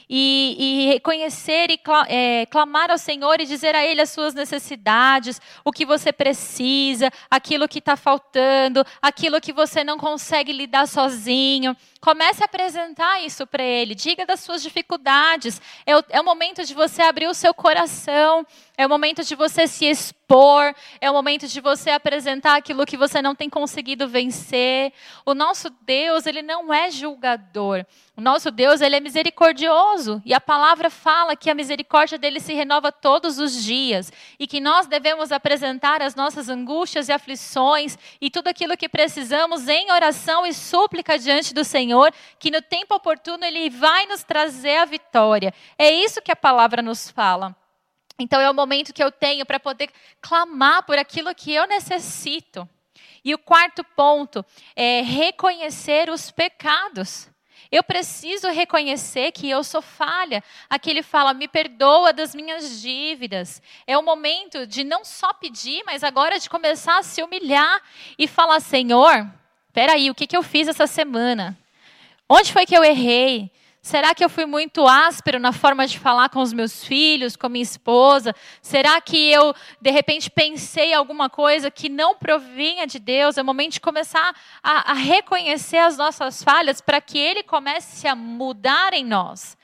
e, 0.08 0.56
e 0.58 0.86
reconhecer 0.92 1.70
e 1.70 1.80
é, 2.08 2.46
clamar 2.46 2.90
ao 2.90 2.98
Senhor 2.98 3.40
e 3.40 3.46
dizer 3.46 3.74
a 3.74 3.84
Ele 3.84 4.00
as 4.00 4.10
suas 4.10 4.34
necessidades, 4.34 5.40
o 5.64 5.70
que 5.70 5.84
você 5.84 6.12
precisa, 6.12 7.10
aquilo 7.30 7.68
que 7.68 7.78
está 7.78 7.96
faltando, 7.96 8.84
aquilo 9.02 9.40
que 9.40 9.52
você 9.52 9.84
não 9.84 9.98
consegue 9.98 10.52
lidar 10.52 10.86
sozinho. 10.86 11.76
Comece 12.00 12.42
a 12.42 12.46
apresentar 12.46 13.20
isso 13.22 13.46
para 13.46 13.62
Ele. 13.62 13.94
Diga 13.94 14.24
das 14.24 14.40
suas 14.40 14.62
dificuldades. 14.62 15.60
É 15.84 15.96
o, 15.96 16.04
é 16.08 16.20
o 16.20 16.24
momento 16.24 16.64
de 16.64 16.72
você 16.72 17.02
abrir 17.02 17.26
o 17.26 17.34
seu 17.34 17.52
coração. 17.52 18.46
É 18.80 18.86
o 18.86 18.88
momento 18.88 19.24
de 19.24 19.34
você 19.34 19.66
se 19.66 19.86
expor. 19.86 20.72
É 21.00 21.10
o 21.10 21.12
momento 21.12 21.48
de 21.48 21.60
você 21.60 21.90
apresentar 21.90 22.54
aquilo 22.54 22.86
que 22.86 22.96
você 22.96 23.20
não 23.20 23.34
tem 23.34 23.50
conseguido 23.50 24.06
vencer. 24.06 24.92
O 25.26 25.34
nosso 25.34 25.68
Deus, 25.82 26.26
ele 26.26 26.42
não 26.42 26.72
é 26.72 26.88
julgador. 26.88 27.84
O 28.16 28.20
nosso 28.20 28.52
Deus, 28.52 28.80
ele 28.80 28.94
é 28.94 29.00
misericordioso. 29.00 30.22
E 30.24 30.32
a 30.32 30.40
palavra 30.40 30.90
fala 30.90 31.34
que 31.34 31.50
a 31.50 31.56
misericórdia 31.56 32.16
dele 32.16 32.38
se 32.38 32.54
renova 32.54 32.92
todos 32.92 33.40
os 33.40 33.64
dias. 33.64 34.12
E 34.38 34.46
que 34.46 34.60
nós 34.60 34.86
devemos 34.86 35.32
apresentar 35.32 36.00
as 36.00 36.14
nossas 36.14 36.48
angústias 36.48 37.08
e 37.08 37.12
aflições 37.12 37.98
e 38.20 38.30
tudo 38.30 38.46
aquilo 38.46 38.76
que 38.76 38.88
precisamos 38.88 39.66
em 39.66 39.90
oração 39.90 40.46
e 40.46 40.54
súplica 40.54 41.18
diante 41.18 41.52
do 41.52 41.64
Senhor 41.64 42.14
que 42.38 42.48
no 42.48 42.62
tempo 42.62 42.94
oportuno 42.94 43.44
Ele 43.44 43.68
vai 43.70 44.06
nos 44.06 44.22
trazer 44.22 44.76
a 44.76 44.84
vitória. 44.84 45.52
É 45.76 45.90
isso 45.90 46.22
que 46.22 46.30
a 46.30 46.36
palavra 46.36 46.80
nos 46.80 47.10
fala. 47.10 47.57
Então 48.18 48.40
é 48.40 48.50
o 48.50 48.54
momento 48.54 48.92
que 48.92 49.02
eu 49.02 49.12
tenho 49.12 49.46
para 49.46 49.60
poder 49.60 49.90
clamar 50.20 50.82
por 50.82 50.98
aquilo 50.98 51.34
que 51.34 51.52
eu 51.52 51.66
necessito. 51.66 52.68
E 53.24 53.34
o 53.34 53.38
quarto 53.38 53.84
ponto 53.84 54.44
é 54.74 55.02
reconhecer 55.02 56.10
os 56.10 56.30
pecados. 56.30 57.28
Eu 57.70 57.82
preciso 57.82 58.48
reconhecer 58.48 59.30
que 59.32 59.48
eu 59.48 59.62
sou 59.62 59.82
falha. 59.82 60.42
Aqui 60.70 60.90
ele 60.90 61.02
fala: 61.02 61.34
me 61.34 61.46
perdoa 61.46 62.12
das 62.12 62.34
minhas 62.34 62.80
dívidas. 62.80 63.60
É 63.86 63.96
o 63.98 64.02
momento 64.02 64.66
de 64.66 64.82
não 64.82 65.04
só 65.04 65.32
pedir, 65.34 65.82
mas 65.84 66.02
agora 66.02 66.38
de 66.38 66.48
começar 66.48 66.98
a 66.98 67.02
se 67.02 67.22
humilhar 67.22 67.82
e 68.18 68.26
falar: 68.26 68.60
Senhor, 68.60 69.30
peraí, 69.72 70.10
o 70.10 70.14
que, 70.14 70.26
que 70.26 70.36
eu 70.36 70.42
fiz 70.42 70.66
essa 70.66 70.86
semana? 70.86 71.56
Onde 72.28 72.52
foi 72.52 72.64
que 72.64 72.76
eu 72.76 72.84
errei? 72.84 73.50
Será 73.88 74.14
que 74.14 74.22
eu 74.22 74.28
fui 74.28 74.44
muito 74.44 74.86
áspero 74.86 75.38
na 75.40 75.50
forma 75.50 75.86
de 75.86 75.98
falar 75.98 76.28
com 76.28 76.42
os 76.42 76.52
meus 76.52 76.84
filhos, 76.84 77.36
com 77.36 77.48
minha 77.48 77.62
esposa? 77.62 78.34
Será 78.60 79.00
que 79.00 79.16
eu, 79.32 79.54
de 79.80 79.90
repente, 79.90 80.28
pensei 80.28 80.92
alguma 80.92 81.30
coisa 81.30 81.70
que 81.70 81.88
não 81.88 82.14
provinha 82.14 82.86
de 82.86 82.98
Deus? 82.98 83.38
É 83.38 83.42
o 83.42 83.44
momento 83.46 83.72
de 83.72 83.80
começar 83.80 84.36
a, 84.62 84.92
a 84.92 84.92
reconhecer 84.92 85.78
as 85.78 85.96
nossas 85.96 86.42
falhas 86.42 86.82
para 86.82 87.00
que 87.00 87.16
Ele 87.16 87.42
comece 87.42 88.06
a 88.06 88.14
mudar 88.14 88.92
em 88.92 89.06
nós. 89.06 89.56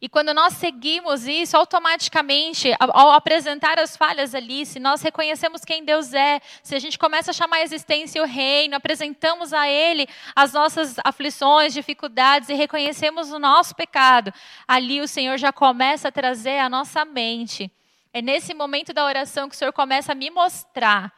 E 0.00 0.08
quando 0.08 0.34
nós 0.34 0.54
seguimos 0.54 1.26
isso, 1.26 1.56
automaticamente, 1.56 2.70
ao 2.78 3.12
apresentar 3.12 3.78
as 3.78 3.96
falhas 3.96 4.34
ali, 4.34 4.66
se 4.66 4.78
nós 4.78 5.00
reconhecemos 5.00 5.64
quem 5.64 5.84
Deus 5.84 6.12
é, 6.12 6.40
se 6.62 6.74
a 6.74 6.78
gente 6.78 6.98
começa 6.98 7.30
a 7.30 7.34
chamar 7.34 7.56
a 7.56 7.62
existência 7.62 8.22
o 8.22 8.26
reino, 8.26 8.76
apresentamos 8.76 9.52
a 9.52 9.66
Ele 9.68 10.06
as 10.34 10.52
nossas 10.52 10.96
aflições, 11.02 11.72
dificuldades 11.72 12.48
e 12.48 12.54
reconhecemos 12.54 13.32
o 13.32 13.38
nosso 13.38 13.74
pecado, 13.74 14.32
ali 14.68 15.00
o 15.00 15.08
Senhor 15.08 15.38
já 15.38 15.52
começa 15.52 16.08
a 16.08 16.12
trazer 16.12 16.58
à 16.58 16.68
nossa 16.68 17.04
mente. 17.04 17.70
É 18.12 18.20
nesse 18.20 18.52
momento 18.52 18.92
da 18.92 19.04
oração 19.04 19.48
que 19.48 19.54
o 19.54 19.58
Senhor 19.58 19.72
começa 19.72 20.12
a 20.12 20.14
me 20.14 20.30
mostrar 20.30 21.12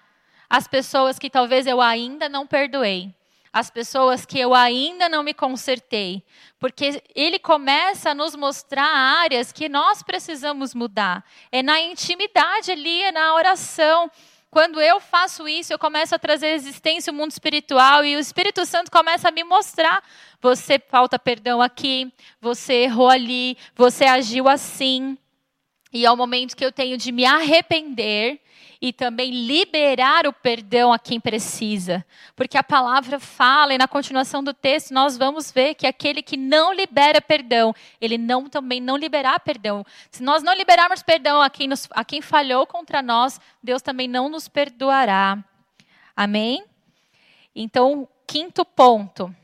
as 0.48 0.66
pessoas 0.66 1.18
que 1.18 1.28
talvez 1.28 1.66
eu 1.66 1.80
ainda 1.80 2.28
não 2.28 2.46
perdoei 2.46 3.17
as 3.52 3.70
pessoas 3.70 4.26
que 4.26 4.38
eu 4.38 4.54
ainda 4.54 5.08
não 5.08 5.22
me 5.22 5.32
consertei, 5.34 6.22
porque 6.58 7.02
ele 7.14 7.38
começa 7.38 8.10
a 8.10 8.14
nos 8.14 8.34
mostrar 8.34 8.86
áreas 8.86 9.52
que 9.52 9.68
nós 9.68 10.02
precisamos 10.02 10.74
mudar. 10.74 11.24
É 11.50 11.62
na 11.62 11.80
intimidade 11.80 12.70
ali, 12.70 13.02
é 13.02 13.12
na 13.12 13.34
oração. 13.34 14.10
Quando 14.50 14.80
eu 14.80 14.98
faço 14.98 15.46
isso, 15.46 15.72
eu 15.72 15.78
começo 15.78 16.14
a 16.14 16.18
trazer 16.18 16.48
existência 16.48 17.10
ao 17.10 17.16
mundo 17.16 17.30
espiritual 17.30 18.04
e 18.04 18.16
o 18.16 18.18
Espírito 18.18 18.64
Santo 18.64 18.90
começa 18.90 19.28
a 19.28 19.32
me 19.32 19.44
mostrar: 19.44 20.02
você 20.40 20.78
falta 20.78 21.18
perdão 21.18 21.60
aqui, 21.60 22.10
você 22.40 22.84
errou 22.84 23.10
ali, 23.10 23.56
você 23.74 24.04
agiu 24.04 24.48
assim. 24.48 25.18
E 25.92 26.04
é 26.04 26.10
o 26.10 26.16
momento 26.16 26.56
que 26.56 26.64
eu 26.64 26.72
tenho 26.72 26.96
de 26.96 27.12
me 27.12 27.24
arrepender 27.24 28.40
e 28.80 28.92
também 28.92 29.30
liberar 29.30 30.26
o 30.26 30.32
perdão 30.32 30.92
a 30.92 30.98
quem 30.98 31.18
precisa. 31.18 32.04
Porque 32.36 32.56
a 32.56 32.62
palavra 32.62 33.18
fala, 33.18 33.74
e 33.74 33.78
na 33.78 33.88
continuação 33.88 34.42
do 34.42 34.54
texto 34.54 34.92
nós 34.92 35.16
vamos 35.16 35.50
ver 35.50 35.74
que 35.74 35.86
aquele 35.86 36.22
que 36.22 36.36
não 36.36 36.72
libera 36.72 37.20
perdão, 37.20 37.74
ele 38.00 38.16
não 38.16 38.48
também 38.48 38.80
não 38.80 38.96
liberar 38.96 39.40
perdão. 39.40 39.84
Se 40.10 40.22
nós 40.22 40.42
não 40.42 40.54
liberarmos 40.54 41.02
perdão 41.02 41.42
a 41.42 41.50
quem, 41.50 41.66
nos, 41.66 41.88
a 41.90 42.04
quem 42.04 42.22
falhou 42.22 42.66
contra 42.66 43.02
nós, 43.02 43.40
Deus 43.62 43.82
também 43.82 44.06
não 44.06 44.28
nos 44.28 44.48
perdoará. 44.48 45.38
Amém? 46.16 46.64
Então, 47.54 48.08
quinto 48.26 48.64
ponto. 48.64 49.34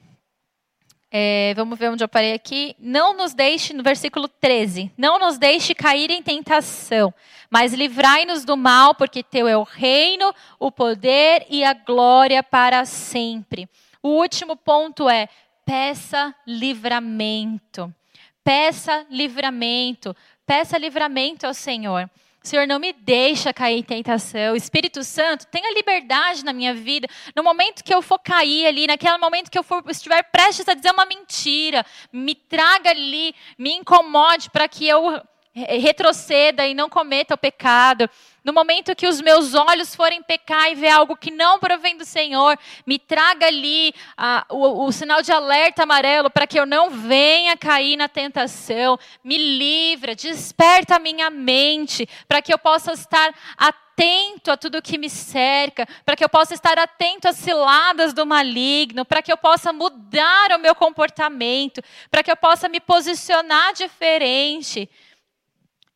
É, 1.17 1.55
vamos 1.55 1.79
ver 1.79 1.93
onde 1.93 2.03
eu 2.03 2.09
parei 2.09 2.33
aqui. 2.33 2.75
Não 2.77 3.17
nos 3.17 3.35
deixe, 3.35 3.73
no 3.73 3.85
versículo 3.85 4.27
13, 4.27 4.91
não 4.99 5.17
nos 5.17 5.39
deixe 5.39 5.73
cair 5.73 6.11
em 6.11 6.21
tentação, 6.21 7.15
mas 7.49 7.73
livrai-nos 7.73 8.45
do 8.45 8.57
mal, 8.57 8.97
porque 8.97 9.23
teu 9.23 9.47
é 9.47 9.57
o 9.57 9.63
reino, 9.63 10.35
o 10.59 10.73
poder 10.73 11.47
e 11.49 11.63
a 11.63 11.73
glória 11.73 12.43
para 12.43 12.85
sempre. 12.85 13.69
O 14.03 14.09
último 14.09 14.57
ponto 14.57 15.09
é: 15.09 15.29
peça 15.65 16.35
livramento. 16.45 17.95
Peça 18.43 19.07
livramento. 19.09 20.17
Peça 20.45 20.77
livramento 20.77 21.47
ao 21.47 21.55
Senhor. 21.55 22.11
Senhor, 22.47 22.67
não 22.67 22.79
me 22.79 22.93
deixa 22.93 23.55
cair 23.55 23.79
em 23.79 23.83
tentação. 23.83 24.55
Espírito 24.55 25.03
Santo, 25.03 25.47
tenha 25.47 25.73
liberdade 25.73 26.45
na 26.45 26.53
minha 26.53 26.75
vida. 26.75 27.09
No 27.35 27.43
momento 27.43 27.83
que 27.83 27.95
eu 27.95 28.03
for 28.03 28.19
cair 28.19 28.67
ali, 28.67 28.87
naquele 28.87 29.17
momento 29.17 29.51
que 29.51 29.59
eu 29.59 29.63
for, 29.63 29.83
estiver 29.89 30.23
prestes 30.25 30.69
a 30.69 30.75
dizer 30.75 30.91
uma 30.91 31.07
mentira, 31.07 31.87
me 32.13 32.35
traga 32.35 32.91
ali, 32.91 33.35
me 33.57 33.73
incomode 33.73 34.51
para 34.51 34.69
que 34.69 34.87
eu 34.87 35.23
retroceda 35.55 36.67
e 36.67 36.75
não 36.75 36.89
cometa 36.89 37.35
o 37.35 37.39
pecado. 37.39 38.11
No 38.43 38.53
momento 38.53 38.95
que 38.95 39.07
os 39.07 39.21
meus 39.21 39.55
olhos 39.55 39.95
forem 39.95 40.23
pecar 40.23 40.71
e 40.71 40.75
ver 40.75 40.89
algo 40.89 41.17
que 41.17 41.31
não 41.31 41.59
provém 41.59 41.97
do 41.97 42.05
Senhor, 42.05 42.59
me 42.85 42.99
traga 42.99 43.47
ali 43.47 43.95
ah, 44.17 44.45
o, 44.51 44.85
o 44.85 44.93
sinal 44.93 45.23
de 45.23 45.33
alerta 45.33 45.85
amarelo 45.85 46.29
para 46.29 46.47
que 46.47 46.59
eu 46.59 46.67
não 46.67 46.91
venha 46.91 47.57
cair 47.57 47.97
na 47.97 48.09
tentação. 48.09 48.99
Me 49.23 49.39
livra, 49.39 50.15
desperta 50.15 50.97
a 50.97 50.99
minha 50.99 51.31
mente 51.31 52.07
para 52.27 52.43
que 52.43 52.53
eu 52.53 52.59
possa 52.59 52.93
estar 52.93 53.33
atento 53.57 54.51
a 54.51 54.57
tudo 54.57 54.83
que 54.83 54.99
me 54.99 55.09
cerca, 55.09 55.87
para 56.05 56.17
que 56.17 56.25
eu 56.25 56.29
possa 56.29 56.53
estar 56.53 56.77
atento 56.79 57.29
às 57.29 57.37
ciladas 57.37 58.13
do 58.13 58.27
maligno, 58.27 59.05
para 59.05 59.23
que 59.23 59.33
eu 59.33 59.37
possa 59.37 59.73
mudar 59.73 60.51
o 60.53 60.59
meu 60.59 60.75
comportamento, 60.75 61.81
para 62.11 62.23
que 62.25 62.31
eu 62.31 62.37
possa 62.37 62.69
me 62.69 62.81
posicionar 62.81 63.73
diferente 63.73 64.91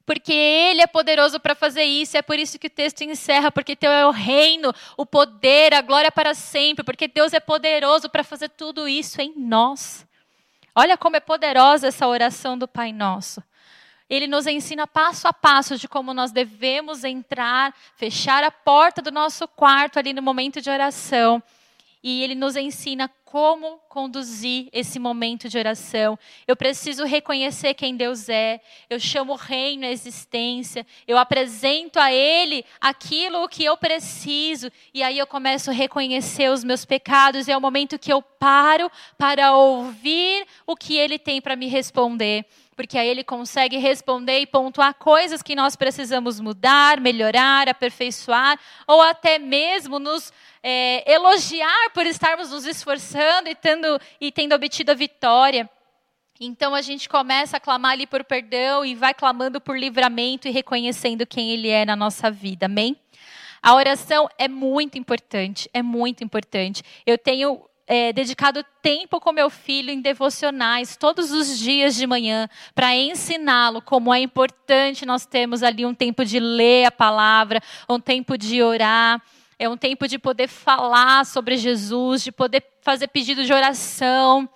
porque 0.09 0.33
Ele 0.33 0.81
é 0.81 0.87
poderoso 0.87 1.38
para 1.38 1.55
fazer 1.55 1.83
isso. 1.83 2.16
É 2.16 2.23
por 2.23 2.38
isso 2.38 2.59
que 2.59 2.68
o 2.68 2.71
texto 2.71 3.03
encerra, 3.03 3.53
porque 3.53 3.77
Teu 3.77 3.92
é 3.92 4.07
o 4.07 4.11
reino, 4.11 4.73
o 4.97 5.05
poder, 5.05 5.75
a 5.75 5.83
glória 5.83 6.11
para 6.11 6.33
sempre, 6.33 6.83
porque 6.83 7.07
Deus 7.07 7.35
é 7.35 7.40
poderoso 7.40 8.09
para 8.09 8.25
fazer 8.25 8.49
tudo 8.49 8.88
isso 8.88 9.21
em 9.21 9.35
nós. 9.37 10.07
Olha 10.75 10.97
como 10.97 11.16
é 11.16 11.21
poderosa 11.21 11.88
essa 11.88 12.09
oração 12.09 12.57
do 12.57 12.66
Pai 12.66 12.90
Nosso. 12.90 13.42
Ele 14.09 14.27
nos 14.27 14.47
ensina 14.47 14.87
passo 14.87 15.29
a 15.29 15.33
passo 15.35 15.77
de 15.77 15.87
como 15.87 16.14
nós 16.14 16.33
devemos 16.33 17.05
entrar, 17.05 17.75
fechar 17.94 18.42
a 18.42 18.51
porta 18.51 19.03
do 19.03 19.12
nosso 19.12 19.47
quarto 19.47 19.99
ali 19.99 20.14
no 20.14 20.23
momento 20.23 20.59
de 20.59 20.71
oração. 20.71 21.42
E 22.03 22.23
ele 22.23 22.35
nos 22.35 22.57
ensina 22.57 23.11
como 23.31 23.79
conduzir 23.91 24.71
esse 24.73 24.99
momento 24.99 25.51
de 25.51 25.59
oração. 25.59 26.19
Eu 26.47 26.57
preciso 26.57 27.05
reconhecer 27.05 27.75
quem 27.75 27.95
Deus 27.95 28.27
é. 28.27 28.59
Eu 28.88 28.99
chamo 28.99 29.35
o 29.35 29.37
reino 29.37 29.85
à 29.85 29.91
existência. 29.91 30.87
Eu 31.07 31.19
apresento 31.19 32.01
a 32.01 32.11
Ele 32.11 32.64
aquilo 32.81 33.47
que 33.47 33.62
eu 33.62 33.77
preciso. 33.77 34.73
E 34.95 35.03
aí 35.03 35.19
eu 35.19 35.27
começo 35.27 35.69
a 35.69 35.75
reconhecer 35.75 36.51
os 36.51 36.64
meus 36.64 36.87
pecados. 36.87 37.47
E 37.47 37.53
é 37.53 37.57
o 37.57 37.61
momento 37.61 37.99
que 37.99 38.11
eu 38.11 38.23
paro 38.23 38.91
para 39.19 39.55
ouvir 39.55 40.47
o 40.67 40.75
que 40.75 40.97
Ele 40.97 41.19
tem 41.19 41.38
para 41.38 41.55
me 41.55 41.67
responder 41.67 42.47
porque 42.75 42.97
aí 42.97 43.09
ele 43.09 43.25
consegue 43.25 43.77
responder 43.77 44.38
e 44.38 44.47
pontuar 44.47 44.95
coisas 44.95 45.43
que 45.43 45.57
nós 45.57 45.75
precisamos 45.75 46.38
mudar, 46.38 47.01
melhorar, 47.01 47.69
aperfeiçoar, 47.69 48.57
ou 48.87 49.03
até 49.03 49.37
mesmo 49.37 49.99
nos 49.99 50.33
é, 50.62 51.12
elogiar 51.12 51.91
por 51.93 52.07
estarmos 52.07 52.51
nos 52.51 52.64
esforçando 52.64 53.17
e 53.48 53.54
tendo, 53.54 54.00
e 54.20 54.33
tendo 54.33 54.54
obtido 54.54 54.92
a 54.92 54.94
vitória. 54.94 55.68
Então 56.40 56.74
a 56.74 56.81
gente 56.81 57.09
começa 57.09 57.57
a 57.57 57.61
clamar 57.61 57.92
ali 57.92 58.07
por 58.07 58.22
perdão 58.22 58.85
e 58.85 58.94
vai 58.94 59.12
clamando 59.12 59.61
por 59.61 59.76
livramento 59.76 60.46
e 60.46 60.52
reconhecendo 60.52 61.26
quem 61.26 61.50
Ele 61.50 61.68
é 61.68 61.85
na 61.85 61.96
nossa 61.96 62.31
vida, 62.31 62.66
amém? 62.66 62.96
A 63.61 63.74
oração 63.74 64.28
é 64.38 64.46
muito 64.46 64.96
importante, 64.96 65.68
é 65.74 65.83
muito 65.83 66.22
importante. 66.22 66.83
Eu 67.04 67.18
tenho 67.18 67.61
é, 67.88 68.12
dedicado 68.12 68.64
tempo 68.83 69.18
com 69.18 69.33
meu 69.33 69.48
filho 69.48 69.90
em 69.90 70.00
devocionais 70.00 70.96
todos 70.96 71.33
os 71.33 71.59
dias 71.59 71.96
de 71.96 72.07
manhã 72.07 72.48
para 72.74 72.94
ensiná-lo 72.94 73.81
como 73.81 74.12
é 74.12 74.20
importante 74.20 75.07
nós 75.07 75.24
termos 75.24 75.62
ali 75.62 75.87
um 75.87 75.94
tempo 75.94 76.24
de 76.24 76.38
ler 76.38 76.85
a 76.85 76.92
palavra, 76.92 77.61
um 77.88 77.98
tempo 77.98 78.37
de 78.37 78.62
orar. 78.62 79.20
É 79.61 79.68
um 79.68 79.77
tempo 79.77 80.07
de 80.07 80.21
poder 80.21 80.47
falar 80.47 81.27
sobre 81.27 81.57
Jesus, 81.57 82.23
de 82.23 82.31
poder 82.31 82.62
fazer 82.81 83.09
pedido 83.09 83.44
de 83.44 83.53
oração. 83.53 84.49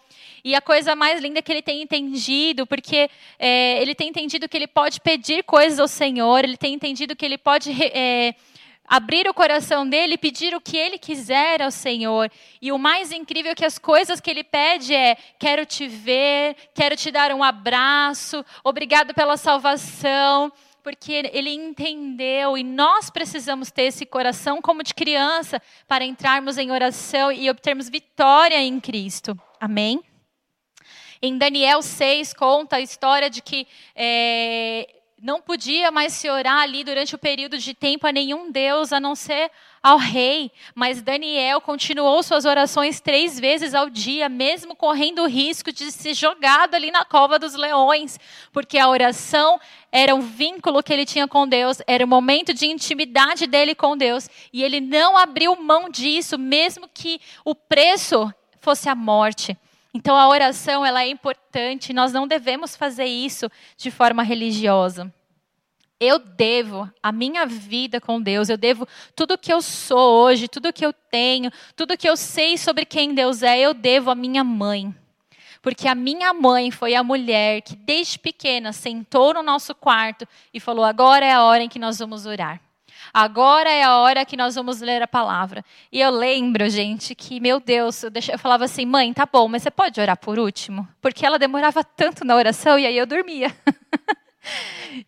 E 0.44 0.54
a 0.54 0.60
coisa 0.60 0.94
mais 0.94 1.20
linda 1.20 1.40
é 1.40 1.42
que 1.42 1.50
ele 1.50 1.60
tem 1.60 1.82
entendido, 1.82 2.64
porque 2.64 3.10
é, 3.36 3.82
ele 3.82 3.96
tem 3.96 4.08
entendido 4.08 4.48
que 4.48 4.56
ele 4.56 4.68
pode 4.68 5.00
pedir 5.00 5.42
coisas 5.42 5.80
ao 5.80 5.88
Senhor, 5.88 6.44
ele 6.44 6.56
tem 6.56 6.74
entendido 6.74 7.16
que 7.16 7.24
ele 7.24 7.36
pode 7.36 7.72
é, 7.92 8.36
abrir 8.86 9.28
o 9.28 9.34
coração 9.34 9.88
dele 9.88 10.14
e 10.14 10.18
pedir 10.18 10.54
o 10.54 10.60
que 10.60 10.76
ele 10.76 10.98
quiser 10.98 11.62
ao 11.62 11.72
Senhor. 11.72 12.30
E 12.60 12.70
o 12.70 12.78
mais 12.78 13.10
incrível 13.10 13.50
é 13.50 13.54
que 13.56 13.64
as 13.64 13.78
coisas 13.78 14.20
que 14.20 14.30
ele 14.30 14.44
pede 14.44 14.94
é: 14.94 15.16
quero 15.36 15.66
te 15.66 15.88
ver, 15.88 16.54
quero 16.74 16.94
te 16.94 17.10
dar 17.10 17.32
um 17.32 17.42
abraço, 17.42 18.44
obrigado 18.62 19.12
pela 19.14 19.36
salvação 19.36 20.52
porque 20.82 21.12
ele 21.32 21.50
entendeu 21.50 22.58
e 22.58 22.64
nós 22.64 23.08
precisamos 23.08 23.70
ter 23.70 23.84
esse 23.84 24.04
coração 24.04 24.60
como 24.60 24.82
de 24.82 24.94
criança 24.94 25.62
para 25.86 26.04
entrarmos 26.04 26.58
em 26.58 26.70
oração 26.70 27.30
e 27.30 27.48
obtermos 27.48 27.88
vitória 27.88 28.60
em 28.60 28.80
Cristo. 28.80 29.38
Amém? 29.60 30.02
Em 31.20 31.38
Daniel 31.38 31.82
6 31.82 32.34
conta 32.34 32.76
a 32.76 32.80
história 32.80 33.30
de 33.30 33.40
que 33.40 33.66
é, 33.94 34.88
não 35.22 35.40
podia 35.40 35.92
mais 35.92 36.14
se 36.14 36.28
orar 36.28 36.58
ali 36.58 36.82
durante 36.82 37.14
o 37.14 37.18
período 37.18 37.56
de 37.56 37.74
tempo 37.74 38.08
a 38.08 38.12
nenhum 38.12 38.50
Deus 38.50 38.92
a 38.92 38.98
não 38.98 39.14
ser 39.14 39.52
ao 39.82 39.98
rei. 39.98 40.52
Mas 40.74 41.02
Daniel 41.02 41.60
continuou 41.60 42.22
suas 42.22 42.44
orações 42.44 43.00
três 43.00 43.38
vezes 43.40 43.74
ao 43.74 43.90
dia, 43.90 44.28
mesmo 44.28 44.76
correndo 44.76 45.22
o 45.22 45.28
risco 45.28 45.72
de 45.72 45.90
ser 45.90 46.14
jogado 46.14 46.74
ali 46.74 46.90
na 46.90 47.04
cova 47.04 47.38
dos 47.38 47.54
leões, 47.54 48.18
porque 48.52 48.78
a 48.78 48.88
oração 48.88 49.58
era 49.90 50.14
um 50.14 50.20
vínculo 50.20 50.82
que 50.82 50.92
ele 50.92 51.04
tinha 51.04 51.26
com 51.26 51.46
Deus, 51.46 51.82
era 51.86 52.04
um 52.04 52.08
momento 52.08 52.54
de 52.54 52.66
intimidade 52.66 53.46
dele 53.46 53.74
com 53.74 53.96
Deus, 53.96 54.28
e 54.52 54.62
ele 54.62 54.80
não 54.80 55.18
abriu 55.18 55.56
mão 55.56 55.90
disso, 55.90 56.38
mesmo 56.38 56.88
que 56.88 57.20
o 57.44 57.54
preço 57.54 58.32
fosse 58.60 58.88
a 58.88 58.94
morte. 58.94 59.56
Então 59.92 60.16
a 60.16 60.28
oração 60.28 60.86
ela 60.86 61.02
é 61.02 61.08
importante, 61.08 61.92
nós 61.92 62.12
não 62.12 62.26
devemos 62.26 62.74
fazer 62.74 63.04
isso 63.04 63.50
de 63.76 63.90
forma 63.90 64.22
religiosa. 64.22 65.12
Eu 66.04 66.18
devo 66.18 66.90
a 67.00 67.12
minha 67.12 67.46
vida 67.46 68.00
com 68.00 68.20
Deus, 68.20 68.48
eu 68.48 68.56
devo 68.56 68.88
tudo 69.14 69.38
que 69.38 69.52
eu 69.52 69.62
sou 69.62 70.24
hoje, 70.24 70.48
tudo 70.48 70.72
que 70.72 70.84
eu 70.84 70.92
tenho, 70.92 71.48
tudo 71.76 71.96
que 71.96 72.08
eu 72.08 72.16
sei 72.16 72.58
sobre 72.58 72.84
quem 72.84 73.14
Deus 73.14 73.40
é, 73.40 73.60
eu 73.60 73.72
devo 73.72 74.10
à 74.10 74.14
minha 74.16 74.42
mãe. 74.42 74.92
Porque 75.62 75.86
a 75.86 75.94
minha 75.94 76.34
mãe 76.34 76.72
foi 76.72 76.96
a 76.96 77.04
mulher 77.04 77.62
que 77.62 77.76
desde 77.76 78.18
pequena 78.18 78.72
sentou 78.72 79.32
no 79.32 79.44
nosso 79.44 79.76
quarto 79.76 80.26
e 80.52 80.58
falou: 80.58 80.84
"Agora 80.84 81.24
é 81.24 81.34
a 81.34 81.44
hora 81.44 81.62
em 81.62 81.68
que 81.68 81.78
nós 81.78 82.00
vamos 82.00 82.26
orar". 82.26 82.60
Agora 83.14 83.70
é 83.70 83.84
a 83.84 83.96
hora 83.98 84.24
que 84.24 84.36
nós 84.36 84.56
vamos 84.56 84.80
ler 84.80 85.02
a 85.02 85.06
palavra. 85.06 85.64
E 85.92 86.00
eu 86.00 86.10
lembro, 86.10 86.68
gente, 86.68 87.14
que, 87.14 87.38
meu 87.38 87.60
Deus, 87.60 88.02
eu, 88.02 88.10
deixava, 88.10 88.34
eu 88.34 88.38
falava 88.40 88.64
assim, 88.64 88.86
mãe, 88.86 89.12
tá 89.12 89.26
bom, 89.30 89.46
mas 89.46 89.62
você 89.62 89.70
pode 89.70 90.00
orar 90.00 90.16
por 90.16 90.38
último? 90.38 90.88
Porque 91.00 91.24
ela 91.24 91.38
demorava 91.38 91.84
tanto 91.84 92.24
na 92.24 92.34
oração 92.34 92.78
e 92.78 92.86
aí 92.86 92.96
eu 92.96 93.06
dormia. 93.06 93.54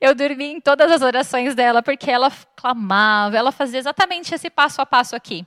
eu 0.00 0.14
dormia 0.14 0.52
em 0.52 0.60
todas 0.60 0.90
as 0.90 1.02
orações 1.02 1.54
dela, 1.54 1.82
porque 1.82 2.10
ela 2.10 2.30
clamava, 2.56 3.36
ela 3.36 3.52
fazia 3.52 3.78
exatamente 3.78 4.34
esse 4.34 4.50
passo 4.50 4.80
a 4.80 4.86
passo 4.86 5.14
aqui. 5.14 5.46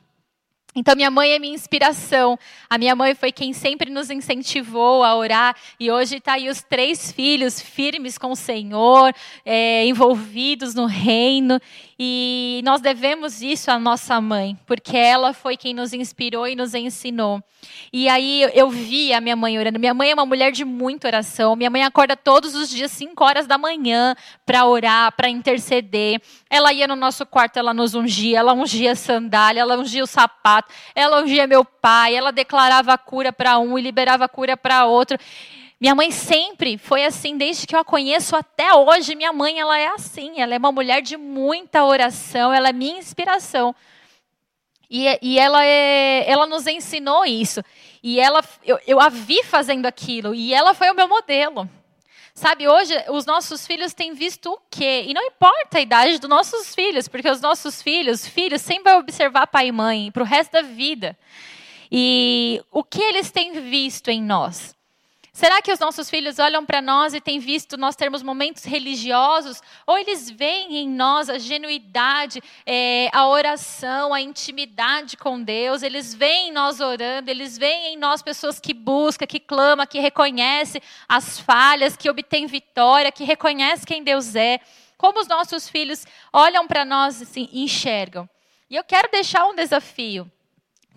Então, 0.78 0.96
minha 0.96 1.10
mãe 1.10 1.32
é 1.32 1.40
minha 1.40 1.56
inspiração. 1.56 2.38
A 2.70 2.78
minha 2.78 2.96
mãe 2.96 3.16
foi 3.16 3.32
quem 3.32 3.52
sempre 3.52 3.90
nos 3.90 4.12
incentivou 4.12 5.04
a 5.04 5.16
orar. 5.16 5.56
E 5.80 5.90
hoje 5.90 6.18
está 6.18 6.34
aí 6.34 6.50
os 6.50 6.62
três 6.62 7.12
filhos 7.12 7.60
firmes 7.60 8.16
com 8.16 8.32
o 8.32 8.36
Senhor, 8.36 9.12
é, 9.44 9.86
envolvidos 9.88 10.76
no 10.76 10.86
reino. 10.86 11.60
E 12.00 12.62
nós 12.64 12.80
devemos 12.80 13.42
isso 13.42 13.72
à 13.72 13.80
nossa 13.80 14.22
mãe, 14.22 14.56
porque 14.68 14.96
ela 14.96 15.34
foi 15.34 15.58
quem 15.58 15.74
nos 15.74 15.94
inspirou 15.94 16.48
e 16.48 16.56
nos 16.56 16.76
ensinou. 16.76 17.42
E 17.92 18.08
aí 18.08 18.48
eu 18.54 18.70
vi 18.70 19.12
a 19.14 19.20
minha 19.20 19.36
mãe 19.36 19.58
orando. 19.58 19.80
Minha 19.80 19.96
mãe 19.96 20.12
é 20.12 20.14
uma 20.14 20.26
mulher 20.26 20.52
de 20.52 20.64
muita 20.64 21.08
oração. 21.08 21.56
Minha 21.56 21.72
mãe 21.72 21.84
acorda 21.84 22.16
todos 22.16 22.54
os 22.54 22.70
dias, 22.70 22.92
5 22.92 23.24
horas 23.24 23.48
da 23.48 23.58
manhã, 23.58 24.16
para 24.46 24.64
orar, 24.66 25.12
para 25.14 25.28
interceder. 25.28 26.22
Ela 26.50 26.72
ia 26.72 26.88
no 26.88 26.96
nosso 26.96 27.26
quarto, 27.26 27.58
ela 27.58 27.74
nos 27.74 27.96
ungia, 27.96 28.38
ela 28.38 28.54
ungia 28.54 28.92
a 28.92 28.96
sandália, 28.96 29.62
ela 29.62 29.76
ungia 29.76 30.04
o 30.04 30.08
sapato, 30.08 30.72
ela 30.94 31.24
ungia 31.24 31.48
meu 31.48 31.66
pai, 31.66 32.16
ela 32.16 32.32
declarava 32.32 32.96
cura 32.96 33.34
para 33.34 33.58
um 33.58 33.78
e 33.78 33.82
liberava 33.82 34.30
cura 34.30 34.56
para 34.56 34.86
outro. 34.86 35.18
Minha 35.80 35.94
mãe 35.94 36.10
sempre 36.10 36.78
foi 36.78 37.06
assim, 37.06 37.38
desde 37.38 37.68
que 37.68 37.76
eu 37.76 37.80
a 37.80 37.86
conheço 37.86 38.36
até 38.36 38.74
hoje. 38.74 39.14
Minha 39.14 39.32
mãe, 39.32 39.60
ela 39.60 39.78
é 39.78 39.88
assim. 39.88 40.40
Ela 40.42 40.56
é 40.56 40.58
uma 40.58 40.72
mulher 40.72 41.02
de 41.04 41.16
muita 41.18 41.84
oração. 41.84 42.52
Ela 42.52 42.70
é 42.70 42.74
minha 42.74 42.98
inspiração. 42.98 43.76
E, 44.90 45.06
e 45.22 45.38
ela, 45.38 45.64
é, 45.64 46.28
ela 46.28 46.48
nos 46.48 46.66
ensinou 46.66 47.26
isso. 47.26 47.62
E 48.02 48.20
ela, 48.20 48.44
eu, 48.66 48.80
eu 48.88 49.00
a 49.00 49.10
vi 49.10 49.44
fazendo 49.44 49.86
aquilo. 49.86 50.34
E 50.34 50.52
ela 50.52 50.74
foi 50.74 50.90
o 50.90 50.96
meu 50.96 51.08
modelo. 51.08 51.70
Sabe, 52.34 52.68
hoje 52.68 52.94
os 53.10 53.26
nossos 53.26 53.66
filhos 53.66 53.94
têm 53.94 54.14
visto 54.14 54.52
o 54.52 54.60
quê? 54.70 55.06
E 55.08 55.14
não 55.14 55.24
importa 55.24 55.80
a 55.80 55.82
idade 55.82 56.20
dos 56.20 56.30
nossos 56.30 56.74
filhos, 56.74 57.08
porque 57.08 57.28
os 57.28 57.42
nossos 57.42 57.82
filhos, 57.82 58.28
filhos, 58.28 58.62
sempre 58.62 58.92
vão 58.92 59.00
observar 59.00 59.48
pai 59.48 59.68
e 59.68 59.72
mãe 59.72 60.12
para 60.12 60.22
o 60.22 60.26
resto 60.26 60.52
da 60.52 60.62
vida. 60.62 61.18
E 61.92 62.62
o 62.72 62.84
que 62.84 63.02
eles 63.02 63.32
têm 63.32 63.60
visto 63.60 64.10
em 64.10 64.22
nós? 64.22 64.77
Será 65.38 65.62
que 65.62 65.72
os 65.72 65.78
nossos 65.78 66.10
filhos 66.10 66.40
olham 66.40 66.66
para 66.66 66.82
nós 66.82 67.14
e 67.14 67.22
têm 67.22 67.38
visto 67.38 67.78
nós 67.78 67.96
termos 67.96 68.24
momentos 68.24 68.64
religiosos? 68.64 69.62
Ou 69.86 69.96
eles 69.96 70.32
veem 70.32 70.78
em 70.78 70.90
nós 70.90 71.30
a 71.30 71.38
genuidade, 71.38 72.42
é, 72.66 73.08
a 73.14 73.28
oração, 73.28 74.16
a 74.16 74.20
intimidade 74.20 75.16
com 75.16 75.40
Deus? 75.40 75.84
Eles 75.84 76.12
veem 76.12 76.52
nós 76.52 76.80
orando, 76.80 77.30
eles 77.30 77.56
veem 77.56 77.94
em 77.94 77.98
nós 77.98 78.24
pessoas 78.24 78.60
que 78.60 78.74
buscam, 78.74 79.28
que 79.28 79.40
clamam, 79.40 79.86
que 79.86 80.00
reconhecem 80.00 80.82
as 81.08 81.40
falhas, 81.40 81.96
que 81.96 82.10
obtêm 82.10 82.48
vitória, 82.48 83.12
que 83.12 83.24
reconhecem 83.24 83.86
quem 83.86 84.04
Deus 84.04 84.34
é. 84.34 84.60
Como 84.98 85.20
os 85.20 85.28
nossos 85.28 85.70
filhos 85.70 86.04
olham 86.34 86.66
para 86.66 86.84
nós 86.84 87.20
e 87.20 87.24
assim, 87.26 87.50
enxergam? 87.54 88.28
E 88.68 88.76
eu 88.76 88.84
quero 88.84 89.08
deixar 89.12 89.46
um 89.46 89.54
desafio. 89.54 90.32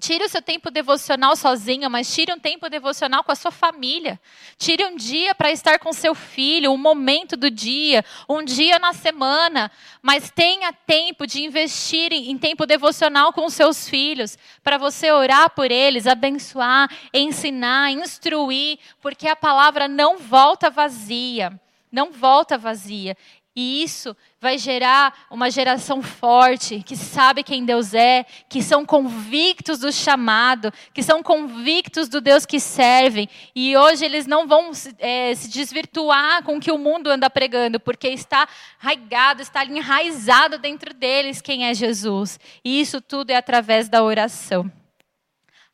Tire 0.00 0.24
o 0.24 0.28
seu 0.30 0.40
tempo 0.40 0.70
devocional 0.70 1.36
sozinho, 1.36 1.90
mas 1.90 2.12
tire 2.12 2.32
um 2.32 2.38
tempo 2.38 2.70
devocional 2.70 3.22
com 3.22 3.30
a 3.30 3.34
sua 3.34 3.50
família. 3.50 4.18
Tire 4.56 4.82
um 4.86 4.96
dia 4.96 5.34
para 5.34 5.52
estar 5.52 5.78
com 5.78 5.92
seu 5.92 6.14
filho, 6.14 6.72
um 6.72 6.78
momento 6.78 7.36
do 7.36 7.50
dia, 7.50 8.02
um 8.26 8.42
dia 8.42 8.78
na 8.78 8.94
semana. 8.94 9.70
Mas 10.00 10.30
tenha 10.30 10.72
tempo 10.72 11.26
de 11.26 11.44
investir 11.44 12.14
em 12.14 12.38
tempo 12.38 12.64
devocional 12.64 13.30
com 13.34 13.50
seus 13.50 13.86
filhos, 13.86 14.38
para 14.64 14.78
você 14.78 15.12
orar 15.12 15.50
por 15.50 15.70
eles, 15.70 16.06
abençoar, 16.06 16.90
ensinar, 17.12 17.92
instruir, 17.92 18.78
porque 19.02 19.28
a 19.28 19.36
palavra 19.36 19.86
não 19.86 20.16
volta 20.16 20.70
vazia. 20.70 21.60
Não 21.92 22.12
volta 22.12 22.56
vazia. 22.56 23.16
E 23.54 23.82
isso 23.82 24.16
vai 24.40 24.56
gerar 24.56 25.26
uma 25.28 25.50
geração 25.50 26.00
forte, 26.00 26.82
que 26.82 26.96
sabe 26.96 27.42
quem 27.42 27.64
Deus 27.64 27.92
é, 27.92 28.24
que 28.48 28.62
são 28.62 28.86
convictos 28.86 29.80
do 29.80 29.92
chamado, 29.92 30.72
que 30.94 31.02
são 31.02 31.20
convictos 31.20 32.08
do 32.08 32.20
Deus 32.20 32.46
que 32.46 32.60
servem. 32.60 33.28
E 33.54 33.76
hoje 33.76 34.04
eles 34.04 34.24
não 34.24 34.46
vão 34.46 34.70
é, 34.98 35.34
se 35.34 35.50
desvirtuar 35.50 36.44
com 36.44 36.56
o 36.56 36.60
que 36.60 36.70
o 36.70 36.78
mundo 36.78 37.10
anda 37.10 37.28
pregando, 37.28 37.80
porque 37.80 38.08
está 38.08 38.48
arraigado, 38.80 39.42
está 39.42 39.64
enraizado 39.64 40.56
dentro 40.56 40.94
deles 40.94 41.42
quem 41.42 41.66
é 41.66 41.74
Jesus. 41.74 42.38
E 42.64 42.80
isso 42.80 43.00
tudo 43.00 43.30
é 43.30 43.36
através 43.36 43.88
da 43.88 44.02
oração. 44.02 44.70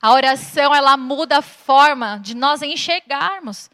A 0.01 0.13
oração, 0.13 0.75
ela 0.75 0.97
muda 0.97 1.39
a 1.39 1.43
forma 1.43 2.19
de 2.23 2.35
nós 2.35 2.63
enxergarmos. 2.63 3.71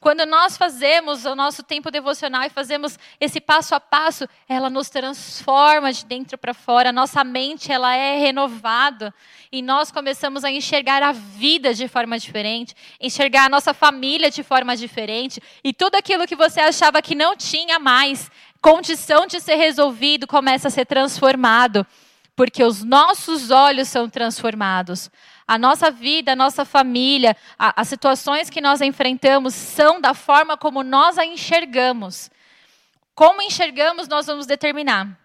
Quando 0.00 0.24
nós 0.24 0.56
fazemos 0.56 1.24
o 1.24 1.34
nosso 1.34 1.60
tempo 1.60 1.90
devocional 1.90 2.44
e 2.44 2.50
fazemos 2.50 2.96
esse 3.20 3.40
passo 3.40 3.74
a 3.74 3.80
passo, 3.80 4.28
ela 4.48 4.70
nos 4.70 4.88
transforma 4.88 5.92
de 5.92 6.04
dentro 6.04 6.38
para 6.38 6.54
fora, 6.54 6.92
nossa 6.92 7.24
mente 7.24 7.72
ela 7.72 7.96
é 7.96 8.16
renovada. 8.16 9.12
E 9.50 9.60
nós 9.60 9.90
começamos 9.90 10.44
a 10.44 10.50
enxergar 10.52 11.02
a 11.02 11.10
vida 11.10 11.74
de 11.74 11.88
forma 11.88 12.16
diferente, 12.16 12.76
enxergar 13.00 13.46
a 13.46 13.48
nossa 13.48 13.74
família 13.74 14.30
de 14.30 14.44
forma 14.44 14.76
diferente. 14.76 15.42
E 15.64 15.72
tudo 15.72 15.96
aquilo 15.96 16.28
que 16.28 16.36
você 16.36 16.60
achava 16.60 17.02
que 17.02 17.16
não 17.16 17.36
tinha 17.36 17.80
mais 17.80 18.30
condição 18.60 19.26
de 19.26 19.40
ser 19.40 19.56
resolvido 19.56 20.28
começa 20.28 20.68
a 20.68 20.70
ser 20.70 20.86
transformado, 20.86 21.84
porque 22.38 22.62
os 22.62 22.84
nossos 22.84 23.50
olhos 23.50 23.88
são 23.88 24.08
transformados. 24.08 25.10
A 25.44 25.58
nossa 25.58 25.90
vida, 25.90 26.34
a 26.34 26.36
nossa 26.36 26.64
família, 26.64 27.36
a, 27.58 27.80
as 27.80 27.88
situações 27.88 28.48
que 28.48 28.60
nós 28.60 28.80
enfrentamos 28.80 29.54
são 29.54 30.00
da 30.00 30.14
forma 30.14 30.56
como 30.56 30.84
nós 30.84 31.18
a 31.18 31.26
enxergamos. 31.26 32.30
Como 33.12 33.42
enxergamos, 33.42 34.06
nós 34.06 34.26
vamos 34.26 34.46
determinar. 34.46 35.18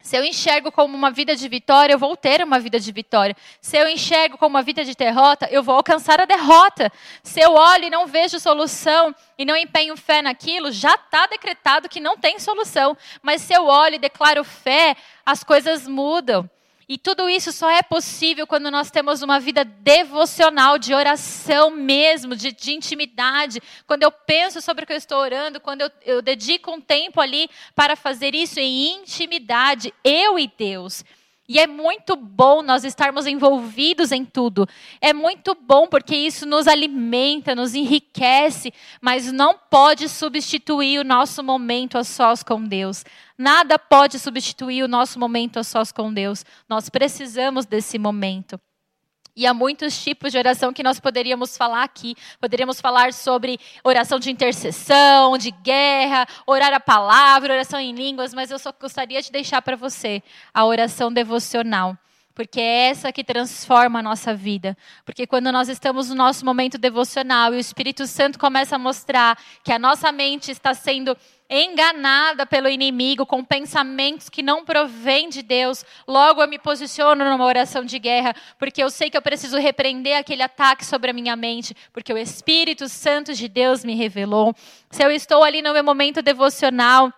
Se 0.00 0.16
eu 0.16 0.24
enxergo 0.24 0.70
como 0.70 0.96
uma 0.96 1.10
vida 1.10 1.34
de 1.34 1.48
vitória, 1.48 1.92
eu 1.92 1.98
vou 1.98 2.16
ter 2.16 2.42
uma 2.42 2.58
vida 2.58 2.78
de 2.78 2.90
vitória. 2.92 3.36
Se 3.60 3.76
eu 3.76 3.88
enxergo 3.88 4.38
como 4.38 4.54
uma 4.54 4.62
vida 4.62 4.84
de 4.84 4.94
derrota, 4.94 5.48
eu 5.50 5.62
vou 5.62 5.74
alcançar 5.74 6.20
a 6.20 6.24
derrota. 6.24 6.90
Se 7.22 7.40
eu 7.40 7.52
olho 7.52 7.84
e 7.84 7.90
não 7.90 8.06
vejo 8.06 8.38
solução 8.38 9.14
e 9.36 9.44
não 9.44 9.56
empenho 9.56 9.96
fé 9.96 10.22
naquilo, 10.22 10.70
já 10.70 10.94
está 10.94 11.26
decretado 11.26 11.88
que 11.88 12.00
não 12.00 12.16
tem 12.16 12.38
solução. 12.38 12.96
Mas 13.22 13.42
se 13.42 13.52
eu 13.52 13.66
olho 13.66 13.96
e 13.96 13.98
declaro 13.98 14.44
fé, 14.44 14.96
as 15.26 15.42
coisas 15.44 15.86
mudam. 15.86 16.48
E 16.88 16.96
tudo 16.96 17.28
isso 17.28 17.52
só 17.52 17.68
é 17.68 17.82
possível 17.82 18.46
quando 18.46 18.70
nós 18.70 18.90
temos 18.90 19.20
uma 19.20 19.38
vida 19.38 19.62
devocional, 19.62 20.78
de 20.78 20.94
oração 20.94 21.70
mesmo, 21.70 22.34
de, 22.34 22.50
de 22.50 22.72
intimidade. 22.72 23.60
Quando 23.86 24.04
eu 24.04 24.10
penso 24.10 24.62
sobre 24.62 24.84
o 24.84 24.86
que 24.86 24.94
eu 24.94 24.96
estou 24.96 25.18
orando, 25.18 25.60
quando 25.60 25.82
eu, 25.82 25.90
eu 26.06 26.22
dedico 26.22 26.70
um 26.70 26.80
tempo 26.80 27.20
ali 27.20 27.50
para 27.74 27.94
fazer 27.94 28.34
isso 28.34 28.58
em 28.58 29.02
intimidade, 29.02 29.92
eu 30.02 30.38
e 30.38 30.50
Deus. 30.56 31.04
E 31.50 31.58
é 31.58 31.66
muito 31.66 32.14
bom 32.14 32.60
nós 32.60 32.84
estarmos 32.84 33.26
envolvidos 33.26 34.12
em 34.12 34.22
tudo. 34.22 34.68
É 35.00 35.14
muito 35.14 35.54
bom 35.54 35.86
porque 35.86 36.14
isso 36.14 36.44
nos 36.44 36.66
alimenta, 36.68 37.54
nos 37.54 37.74
enriquece, 37.74 38.70
mas 39.00 39.32
não 39.32 39.54
pode 39.54 40.10
substituir 40.10 40.98
o 40.98 41.04
nosso 41.04 41.42
momento 41.42 41.96
a 41.96 42.04
sós 42.04 42.42
com 42.42 42.62
Deus. 42.62 43.02
Nada 43.38 43.78
pode 43.78 44.18
substituir 44.18 44.82
o 44.82 44.88
nosso 44.88 45.16
momento 45.16 45.60
a 45.60 45.64
sós 45.64 45.92
com 45.92 46.12
Deus. 46.12 46.44
Nós 46.68 46.88
precisamos 46.88 47.64
desse 47.64 47.96
momento. 47.96 48.60
E 49.36 49.46
há 49.46 49.54
muitos 49.54 50.02
tipos 50.02 50.32
de 50.32 50.38
oração 50.38 50.72
que 50.72 50.82
nós 50.82 50.98
poderíamos 50.98 51.56
falar 51.56 51.84
aqui. 51.84 52.16
Poderíamos 52.40 52.80
falar 52.80 53.12
sobre 53.12 53.60
oração 53.84 54.18
de 54.18 54.32
intercessão, 54.32 55.38
de 55.38 55.52
guerra, 55.52 56.26
orar 56.44 56.74
a 56.74 56.80
palavra, 56.80 57.54
oração 57.54 57.78
em 57.78 57.92
línguas, 57.92 58.34
mas 58.34 58.50
eu 58.50 58.58
só 58.58 58.72
gostaria 58.72 59.22
de 59.22 59.30
deixar 59.30 59.62
para 59.62 59.76
você 59.76 60.20
a 60.52 60.64
oração 60.64 61.12
devocional 61.12 61.96
porque 62.38 62.60
é 62.60 62.90
essa 62.90 63.10
que 63.10 63.24
transforma 63.24 63.98
a 63.98 64.02
nossa 64.02 64.32
vida. 64.32 64.78
Porque 65.04 65.26
quando 65.26 65.50
nós 65.50 65.68
estamos 65.68 66.08
no 66.08 66.14
nosso 66.14 66.44
momento 66.44 66.78
devocional 66.78 67.52
e 67.52 67.56
o 67.56 67.58
Espírito 67.58 68.06
Santo 68.06 68.38
começa 68.38 68.76
a 68.76 68.78
mostrar 68.78 69.36
que 69.64 69.72
a 69.72 69.78
nossa 69.78 70.12
mente 70.12 70.52
está 70.52 70.72
sendo 70.72 71.16
enganada 71.50 72.46
pelo 72.46 72.68
inimigo 72.68 73.26
com 73.26 73.42
pensamentos 73.42 74.28
que 74.28 74.40
não 74.40 74.64
provêm 74.64 75.28
de 75.28 75.42
Deus, 75.42 75.84
logo 76.06 76.40
eu 76.40 76.46
me 76.46 76.60
posiciono 76.60 77.24
numa 77.24 77.44
oração 77.44 77.84
de 77.84 77.98
guerra, 77.98 78.32
porque 78.56 78.84
eu 78.84 78.88
sei 78.88 79.10
que 79.10 79.16
eu 79.16 79.22
preciso 79.22 79.58
repreender 79.58 80.16
aquele 80.16 80.44
ataque 80.44 80.86
sobre 80.86 81.10
a 81.10 81.14
minha 81.14 81.34
mente, 81.34 81.74
porque 81.92 82.12
o 82.12 82.18
Espírito 82.18 82.88
Santo 82.88 83.34
de 83.34 83.48
Deus 83.48 83.84
me 83.84 83.96
revelou. 83.96 84.54
Se 84.92 85.02
eu 85.02 85.10
estou 85.10 85.42
ali 85.42 85.60
no 85.60 85.72
meu 85.72 85.82
momento 85.82 86.22
devocional, 86.22 87.12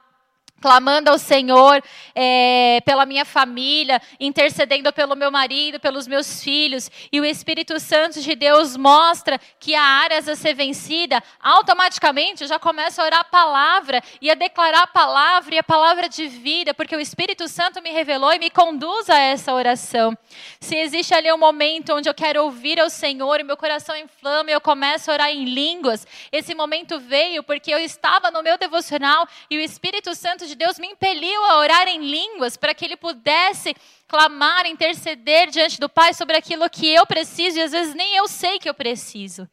clamando 0.61 1.11
ao 1.11 1.19
Senhor 1.19 1.83
é, 2.15 2.81
pela 2.85 3.07
minha 3.07 3.25
família, 3.25 4.01
intercedendo 4.19 4.93
pelo 4.93 5.17
meu 5.17 5.31
marido, 5.31 5.81
pelos 5.81 6.07
meus 6.07 6.43
filhos, 6.43 6.91
e 7.11 7.21
o 7.21 7.25
Espírito 7.25 7.81
Santo 7.81 8.21
de 8.21 8.35
Deus 8.35 8.77
mostra 8.77 9.41
que 9.59 9.75
há 9.75 9.83
áreas 9.83 10.29
a 10.29 10.37
ser 10.37 10.55
vencida, 10.55 11.23
automaticamente 11.41 12.43
eu 12.43 12.49
já 12.49 12.59
começo 12.59 13.01
a 13.01 13.05
orar 13.05 13.21
a 13.21 13.25
palavra 13.25 14.03
e 14.21 14.31
a 14.31 14.35
declarar 14.35 14.83
a 14.83 14.87
palavra 14.87 15.55
e 15.55 15.59
a 15.59 15.63
palavra 15.63 16.09
de 16.09 16.27
vida, 16.27 16.75
porque 16.75 16.95
o 16.95 17.01
Espírito 17.01 17.49
Santo 17.49 17.81
me 17.83 17.91
revelou 17.91 18.33
e 18.33 18.39
me 18.39 18.51
conduz 18.51 19.09
a 19.09 19.19
essa 19.19 19.55
oração. 19.55 20.17
Se 20.61 20.77
existe 20.77 21.15
ali 21.15 21.33
um 21.33 21.39
momento 21.39 21.95
onde 21.95 22.09
eu 22.09 22.15
quero 22.15 22.45
ouvir 22.45 22.79
ao 22.79 22.91
Senhor 22.91 23.41
e 23.41 23.45
meu 23.45 23.57
coração 23.57 23.97
inflama 23.97 24.51
e 24.51 24.53
eu 24.53 24.61
começo 24.61 25.11
a 25.11 25.15
orar 25.15 25.31
em 25.31 25.45
línguas, 25.45 26.07
esse 26.31 26.55
momento 26.55 26.99
veio 27.01 27.43
porque 27.43 27.73
eu 27.73 27.79
estava 27.79 28.31
no 28.31 28.43
meu 28.43 28.59
devocional 28.59 29.27
e 29.49 29.57
o 29.59 29.61
Espírito 29.61 30.15
Santo 30.15 30.47
de 30.51 30.57
Deus 30.57 30.79
me 30.79 30.89
impeliu 30.89 31.45
a 31.47 31.59
orar 31.59 31.89
em 31.89 32.01
línguas 32.01 32.57
para 32.57 32.75
que 32.75 32.85
Ele 32.85 32.97
pudesse 32.97 33.75
clamar, 34.07 34.67
interceder 34.67 35.49
diante 35.49 35.81
do 35.81 35.89
Pai 35.89 36.13
sobre 36.13 36.37
aquilo 36.37 36.69
que 36.69 36.87
eu 36.89 37.07
preciso 37.07 37.59
e 37.59 37.63
às 37.63 37.73
vezes 37.73 37.95
nem 37.95 38.17
eu 38.17 38.29
sei 38.29 38.59
que 38.59 38.69
eu 38.69 38.75
preciso. 38.75 39.49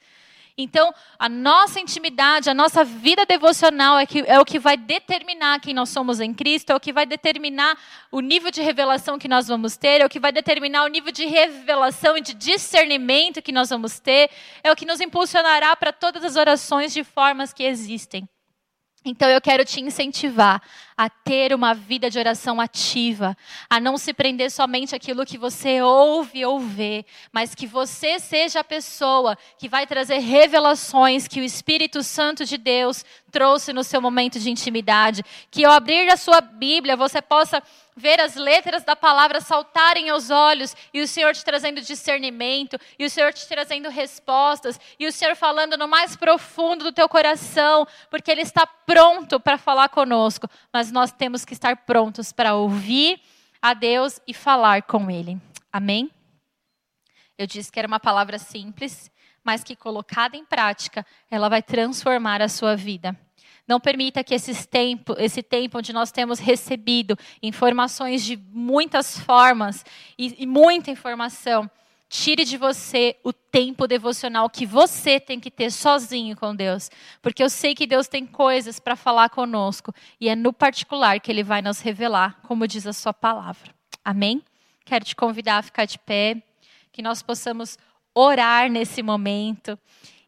Então, 0.60 0.92
a 1.20 1.30
nossa 1.30 1.80
intimidade, 1.80 2.50
a 2.50 2.54
nossa 2.54 2.84
vida 2.84 3.28
devocional 3.28 4.00
é, 4.00 4.08
que, 4.08 4.24
é, 4.26 4.40
o 4.40 4.46
que 4.46 4.58
vai 4.58 4.76
determinar 4.76 5.60
quem 5.60 5.72
nós 5.72 5.90
somos 5.90 6.20
em 6.20 6.34
Cristo, 6.34 6.72
é 6.72 6.76
o 6.76 6.80
que 6.80 6.92
vai 6.92 7.06
determinar 7.06 7.78
o 8.12 8.22
nível 8.22 8.50
de 8.50 8.64
revelação 8.64 9.20
que 9.20 9.28
nós 9.28 9.48
vamos 9.48 9.78
ter, 9.78 10.02
é 10.02 10.06
o 10.06 10.10
que 10.10 10.20
vai 10.20 10.32
determinar 10.32 10.84
o 10.84 10.88
nível 10.88 11.12
de 11.12 11.28
revelação 11.28 12.18
e 12.18 12.22
de 12.22 12.34
discernimento 12.34 13.40
que 13.40 13.52
nós 13.52 13.70
vamos 13.70 14.00
ter, 14.00 14.32
é 14.64 14.72
o 14.72 14.76
que 14.76 14.86
nos 14.86 15.00
impulsionará 15.00 15.76
para 15.76 15.94
todas 15.94 16.24
as 16.24 16.36
orações 16.36 16.92
de 16.92 17.04
formas 17.04 17.54
que 17.54 17.64
existem. 17.64 18.28
Então 19.10 19.30
eu 19.30 19.42
quero 19.42 19.64
te 19.64 19.82
incentivar 19.82 20.62
a 20.98 21.10
ter 21.10 21.54
uma 21.54 21.74
vida 21.74 22.10
de 22.10 22.18
oração 22.18 22.60
ativa, 22.60 23.38
a 23.70 23.80
não 23.80 23.98
se 23.98 24.14
prender 24.14 24.50
somente 24.50 24.96
aquilo 24.96 25.26
que 25.26 25.38
você 25.38 25.80
ouve 25.82 26.44
ou 26.44 26.60
vê, 26.60 27.06
mas 27.32 27.54
que 27.54 27.68
você 27.68 28.20
seja 28.20 28.62
a 28.62 28.64
pessoa 28.64 29.38
que 29.60 29.70
vai 29.70 29.86
trazer 29.86 30.18
revelações 30.18 31.28
que 31.28 31.40
o 31.40 31.44
Espírito 31.44 32.02
Santo 32.02 32.46
de 32.46 32.58
Deus 32.58 33.06
trouxe 33.32 33.74
no 33.74 33.84
seu 33.84 34.02
momento 34.02 34.40
de 34.40 34.50
intimidade, 34.50 35.24
que 35.52 35.66
ao 35.66 35.74
abrir 35.74 36.10
a 36.10 36.18
sua 36.18 36.42
Bíblia 36.42 36.96
você 36.96 37.22
possa 37.22 37.62
ver 37.96 38.22
as 38.22 38.36
letras 38.36 38.84
da 38.84 38.96
palavra 38.96 39.42
saltarem 39.42 40.10
aos 40.10 40.30
olhos 40.30 40.76
e 40.94 41.02
o 41.02 41.08
Senhor 41.08 41.34
te 41.34 41.44
trazendo 41.44 41.82
discernimento, 41.82 42.80
e 42.98 43.06
o 43.06 43.10
Senhor 43.10 43.34
te 43.34 43.48
trazendo 43.48 43.90
respostas, 43.90 44.80
e 45.00 45.08
o 45.08 45.12
Senhor 45.12 45.36
falando 45.36 45.78
no 45.78 45.88
mais 45.88 46.16
profundo 46.16 46.86
do 46.86 46.92
teu 46.92 47.10
coração, 47.10 47.88
porque 48.10 48.32
Ele 48.32 48.42
está 48.42 48.68
pronto 48.68 49.40
para 49.40 49.58
falar 49.58 49.90
conosco, 49.90 50.48
mas 50.72 50.92
nós 50.92 51.12
temos 51.12 51.44
que 51.44 51.54
estar 51.54 51.76
prontos 51.78 52.32
para 52.32 52.56
ouvir 52.56 53.20
a 53.62 53.74
Deus 53.74 54.20
e 54.28 54.34
falar 54.34 54.84
com 54.84 55.10
Ele. 55.10 55.38
Amém? 55.74 56.12
Eu 57.38 57.46
disse 57.46 57.72
que 57.72 57.80
era 57.80 57.88
uma 57.88 58.00
palavra 58.00 58.40
simples, 58.40 59.12
mas 59.48 59.64
que 59.64 59.78
colocada 59.78 60.36
em 60.36 60.44
prática, 60.44 61.06
ela 61.32 61.48
vai 61.48 61.64
transformar 61.64 62.42
a 62.42 62.50
sua 62.50 62.76
vida. 62.76 63.18
Não 63.66 63.80
permita 63.80 64.22
que 64.22 64.36
esse 64.36 64.68
tempo, 64.68 65.16
esse 65.18 65.42
tempo 65.42 65.78
onde 65.78 65.94
nós 65.94 66.12
temos 66.12 66.38
recebido 66.38 67.18
informações 67.42 68.26
de 68.26 68.36
muitas 68.36 69.18
formas 69.18 69.86
e, 70.18 70.44
e 70.44 70.46
muita 70.46 70.92
informação, 70.92 71.72
tire 72.10 72.44
de 72.44 72.58
você 72.58 73.16
o 73.24 73.32
tempo 73.32 73.88
devocional 73.88 74.50
que 74.50 74.66
você 74.66 75.18
tem 75.18 75.40
que 75.40 75.50
ter 75.50 75.72
sozinho 75.72 76.36
com 76.36 76.54
Deus. 76.54 76.92
Porque 77.22 77.42
eu 77.42 77.50
sei 77.50 77.74
que 77.74 77.88
Deus 77.88 78.10
tem 78.10 78.26
coisas 78.26 78.82
para 78.82 78.98
falar 78.98 79.30
conosco 79.30 79.96
e 80.20 80.28
é 80.28 80.36
no 80.36 80.52
particular 80.52 81.22
que 81.22 81.32
Ele 81.32 81.44
vai 81.44 81.62
nos 81.62 81.80
revelar, 81.80 82.38
como 82.44 82.68
diz 82.68 82.86
a 82.86 82.92
Sua 82.92 83.14
palavra. 83.14 83.74
Amém? 84.04 84.44
Quero 84.84 85.06
te 85.06 85.16
convidar 85.16 85.60
a 85.60 85.62
ficar 85.62 85.86
de 85.86 85.98
pé, 85.98 86.44
que 86.92 87.02
nós 87.02 87.22
possamos 87.22 87.78
orar 88.18 88.70
nesse 88.70 89.04
momento 89.04 89.78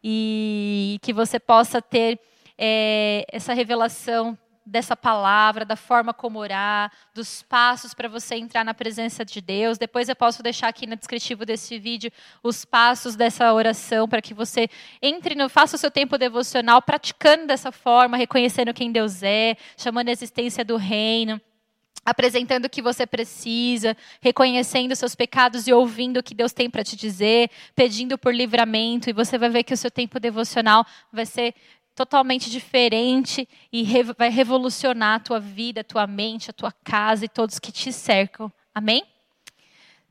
e 0.04 1.00
que 1.02 1.12
você 1.12 1.40
possa 1.40 1.82
ter 1.82 2.20
é, 2.56 3.26
essa 3.32 3.54
revelação 3.54 4.38
dessa 4.64 4.96
palavra, 4.96 5.66
da 5.66 5.76
forma 5.76 6.14
como 6.14 6.38
orar, 6.38 6.92
dos 7.16 7.42
passos 7.42 7.96
para 7.96 8.08
você 8.08 8.36
entrar 8.36 8.64
na 8.64 8.76
presença 8.76 9.26
de 9.26 9.42
Deus. 9.42 9.80
Depois 9.80 10.08
eu 10.08 10.16
posso 10.16 10.44
deixar 10.44 10.68
aqui 10.68 10.86
no 10.86 10.96
descritivo 10.96 11.44
desse 11.44 11.80
vídeo 11.80 12.12
os 12.44 12.64
passos 12.64 13.16
dessa 13.16 13.52
oração 13.52 14.08
para 14.08 14.22
que 14.22 14.36
você 14.36 14.70
entre 15.02 15.34
no 15.34 15.50
faça 15.50 15.76
o 15.76 15.80
seu 15.80 15.90
tempo 15.90 16.20
devocional 16.20 16.84
praticando 16.84 17.48
dessa 17.48 17.72
forma, 17.72 18.16
reconhecendo 18.16 18.72
quem 18.72 18.92
Deus 18.92 19.24
é, 19.24 19.58
chamando 19.76 20.10
a 20.10 20.12
existência 20.12 20.64
do 20.64 20.78
reino 20.78 21.42
apresentando 22.06 22.66
o 22.66 22.70
que 22.70 22.82
você 22.82 23.06
precisa, 23.06 23.96
reconhecendo 24.22 24.96
seus 24.96 25.16
pecados 25.16 25.68
e 25.68 25.74
ouvindo 25.74 26.18
o 26.18 26.24
que 26.24 26.34
Deus 26.34 26.54
tem 26.54 26.70
para 26.70 26.84
te 26.84 26.96
dizer, 26.96 27.50
pedindo 27.76 28.18
por 28.18 28.34
livramento, 28.34 29.10
e 29.10 29.14
você 29.14 29.38
vai 29.38 29.50
ver 29.50 29.64
que 29.64 29.74
o 29.74 29.78
seu 29.78 29.92
tempo 29.92 30.20
devocional 30.20 30.86
vai 31.12 31.26
ser 31.26 31.54
totalmente 31.94 32.50
diferente 32.50 33.48
e 33.74 33.86
vai 34.18 34.30
revolucionar 34.30 35.16
a 35.16 35.20
tua 35.20 35.40
vida, 35.40 35.82
a 35.82 35.84
tua 35.84 36.08
mente, 36.08 36.50
a 36.50 36.54
tua 36.54 36.72
casa 36.72 37.26
e 37.26 37.30
todos 37.30 37.60
que 37.60 37.72
te 37.72 37.92
cercam. 37.92 38.52
Amém? 38.74 39.04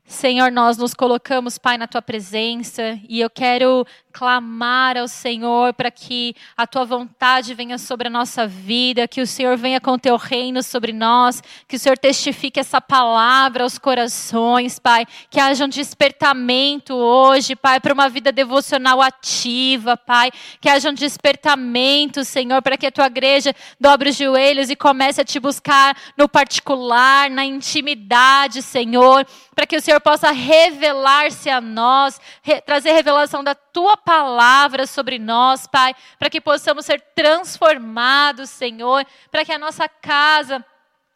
Senhor, 0.09 0.51
nós 0.51 0.75
nos 0.75 0.95
colocamos, 0.95 1.59
Pai, 1.59 1.77
na 1.77 1.85
tua 1.85 2.01
presença 2.01 2.99
e 3.07 3.21
eu 3.21 3.29
quero 3.29 3.85
clamar 4.11 4.97
ao 4.97 5.07
Senhor 5.07 5.71
para 5.73 5.91
que 5.91 6.35
a 6.57 6.65
tua 6.65 6.83
vontade 6.83 7.53
venha 7.53 7.77
sobre 7.77 8.07
a 8.07 8.11
nossa 8.11 8.47
vida, 8.47 9.07
que 9.07 9.21
o 9.21 9.27
Senhor 9.27 9.55
venha 9.55 9.79
com 9.79 9.91
o 9.91 9.99
teu 9.99 10.17
reino 10.17 10.63
sobre 10.63 10.91
nós, 10.91 11.43
que 11.67 11.75
o 11.75 11.79
Senhor 11.79 11.97
testifique 11.97 12.59
essa 12.59 12.81
palavra 12.81 13.63
aos 13.63 13.77
corações, 13.77 14.79
Pai, 14.79 15.05
que 15.29 15.39
haja 15.39 15.63
um 15.63 15.69
despertamento 15.69 16.95
hoje, 16.95 17.55
Pai, 17.55 17.79
para 17.79 17.93
uma 17.93 18.09
vida 18.09 18.31
devocional 18.31 19.03
ativa, 19.03 19.95
Pai, 19.95 20.31
que 20.59 20.67
haja 20.67 20.89
um 20.89 20.93
despertamento, 20.93 22.25
Senhor, 22.25 22.63
para 22.63 22.77
que 22.77 22.87
a 22.87 22.91
tua 22.91 23.05
igreja 23.05 23.55
dobre 23.79 24.09
os 24.09 24.17
joelhos 24.17 24.71
e 24.71 24.75
comece 24.75 25.21
a 25.21 25.25
te 25.25 25.39
buscar 25.39 25.95
no 26.17 26.27
particular, 26.27 27.29
na 27.29 27.45
intimidade, 27.45 28.63
Senhor, 28.63 29.25
para 29.55 29.67
que 29.67 29.77
o 29.77 29.81
Senhor 29.99 30.01
possa 30.01 30.31
revelar-se 30.31 31.49
a 31.49 31.59
nós, 31.59 32.19
re 32.41 32.61
trazer 32.61 32.93
revelação 32.93 33.43
da 33.43 33.53
tua 33.53 33.97
palavra 33.97 34.87
sobre 34.87 35.19
nós, 35.19 35.67
Pai, 35.67 35.93
para 36.17 36.29
que 36.29 36.39
possamos 36.39 36.85
ser 36.85 37.01
transformados, 37.13 38.49
Senhor, 38.49 39.05
para 39.29 39.43
que 39.43 39.51
a 39.51 39.59
nossa 39.59 39.87
casa 39.87 40.63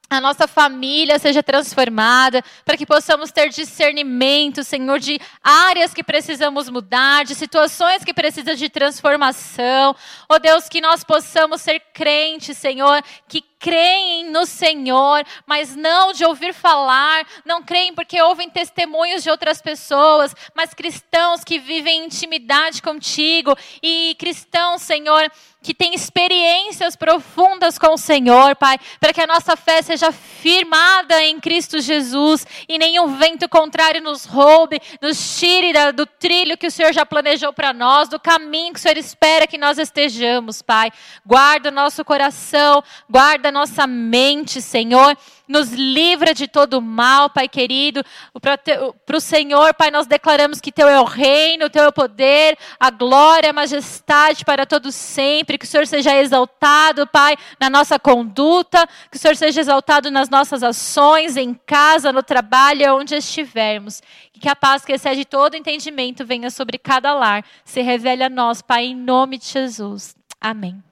a 0.09 0.21
nossa 0.21 0.47
família 0.47 1.17
seja 1.17 1.41
transformada, 1.41 2.43
para 2.63 2.77
que 2.77 2.85
possamos 2.85 3.31
ter 3.31 3.49
discernimento, 3.49 4.63
Senhor, 4.63 4.99
de 4.99 5.19
áreas 5.41 5.91
que 5.91 6.03
precisamos 6.03 6.69
mudar, 6.69 7.25
de 7.25 7.33
situações 7.33 8.03
que 8.03 8.13
precisam 8.13 8.53
de 8.53 8.69
transformação. 8.69 9.95
Ó 10.29 10.35
oh 10.35 10.39
Deus, 10.39 10.69
que 10.69 10.81
nós 10.81 11.03
possamos 11.03 11.61
ser 11.61 11.79
crentes, 11.93 12.57
Senhor, 12.57 13.01
que 13.27 13.41
creem 13.63 14.29
no 14.29 14.45
Senhor, 14.45 15.25
mas 15.47 15.73
não 15.73 16.11
de 16.11 16.25
ouvir 16.25 16.53
falar, 16.53 17.25
não 17.45 17.63
creem 17.63 17.95
porque 17.95 18.21
ouvem 18.21 18.49
testemunhos 18.49 19.23
de 19.23 19.29
outras 19.29 19.61
pessoas, 19.61 20.35
mas 20.53 20.73
cristãos 20.73 21.45
que 21.45 21.57
vivem 21.59 22.01
em 22.01 22.05
intimidade 22.07 22.81
contigo 22.81 23.55
e 23.81 24.17
cristãos, 24.19 24.81
Senhor, 24.81 25.31
que 25.61 25.73
têm 25.73 25.95
experiências 25.95 26.97
profundas 26.97 27.79
com 27.79 27.93
o 27.93 27.97
Senhor, 27.97 28.53
Pai, 28.57 28.77
para 28.99 29.13
que 29.13 29.21
a 29.21 29.27
nossa 29.27 29.55
fé 29.55 29.81
seja 29.81 30.11
firmada 30.11 31.23
em 31.23 31.39
Cristo 31.39 31.79
Jesus 31.79 32.45
e 32.67 32.77
nenhum 32.77 33.15
vento 33.15 33.47
contrário 33.47 34.01
nos 34.01 34.25
roube, 34.25 34.81
nos 35.01 35.39
tire 35.39 35.71
do 35.93 36.05
trilho 36.05 36.57
que 36.57 36.67
o 36.67 36.71
Senhor 36.71 36.91
já 36.91 37.05
planejou 37.05 37.53
para 37.53 37.71
nós, 37.71 38.09
do 38.09 38.19
caminho 38.19 38.73
que 38.73 38.79
o 38.79 38.81
Senhor 38.81 38.97
espera 38.97 39.47
que 39.47 39.57
nós 39.57 39.77
estejamos, 39.77 40.61
Pai. 40.61 40.91
Guarda 41.25 41.69
o 41.69 41.71
nosso 41.71 42.03
coração, 42.03 42.83
guarda 43.09 43.52
nossa 43.53 43.87
mente, 43.87 44.61
Senhor. 44.61 45.17
Nos 45.47 45.71
livra 45.71 46.33
de 46.33 46.47
todo 46.47 46.81
mal, 46.81 47.29
Pai 47.29 47.47
querido. 47.47 48.03
Para 48.41 49.17
o 49.17 49.19
Senhor, 49.21 49.73
Pai, 49.73 49.91
nós 49.91 50.07
declaramos 50.07 50.59
que 50.59 50.71
Teu 50.71 50.87
é 50.87 50.99
o 50.99 51.03
reino, 51.03 51.69
Teu 51.69 51.83
é 51.83 51.87
o 51.87 51.93
poder, 51.93 52.57
a 52.79 52.89
glória, 52.89 53.51
a 53.51 53.53
majestade 53.53 54.43
para 54.43 54.65
todos 54.65 54.95
sempre. 54.95 55.57
Que 55.57 55.65
o 55.65 55.67
Senhor 55.67 55.85
seja 55.85 56.15
exaltado, 56.17 57.05
Pai, 57.07 57.37
na 57.59 57.69
nossa 57.69 57.99
conduta. 57.99 58.87
Que 59.11 59.17
o 59.17 59.19
Senhor 59.19 59.35
seja 59.35 59.61
exaltado 59.61 60.09
nas 60.09 60.29
nossas 60.29 60.63
ações, 60.63 61.37
em 61.37 61.53
casa, 61.53 62.11
no 62.11 62.23
trabalho, 62.23 62.95
onde 62.95 63.15
estivermos. 63.15 64.01
E 64.33 64.39
que 64.39 64.49
a 64.49 64.55
paz 64.55 64.83
que 64.83 64.93
excede 64.93 65.23
todo 65.23 65.55
entendimento 65.55 66.25
venha 66.25 66.49
sobre 66.49 66.77
cada 66.77 67.13
lar. 67.13 67.45
Se 67.63 67.81
revele 67.81 68.23
a 68.23 68.29
nós, 68.29 68.61
Pai, 68.61 68.85
em 68.85 68.95
nome 68.95 69.37
de 69.37 69.45
Jesus. 69.45 70.15
Amém. 70.41 70.83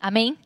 Amém. 0.00 0.36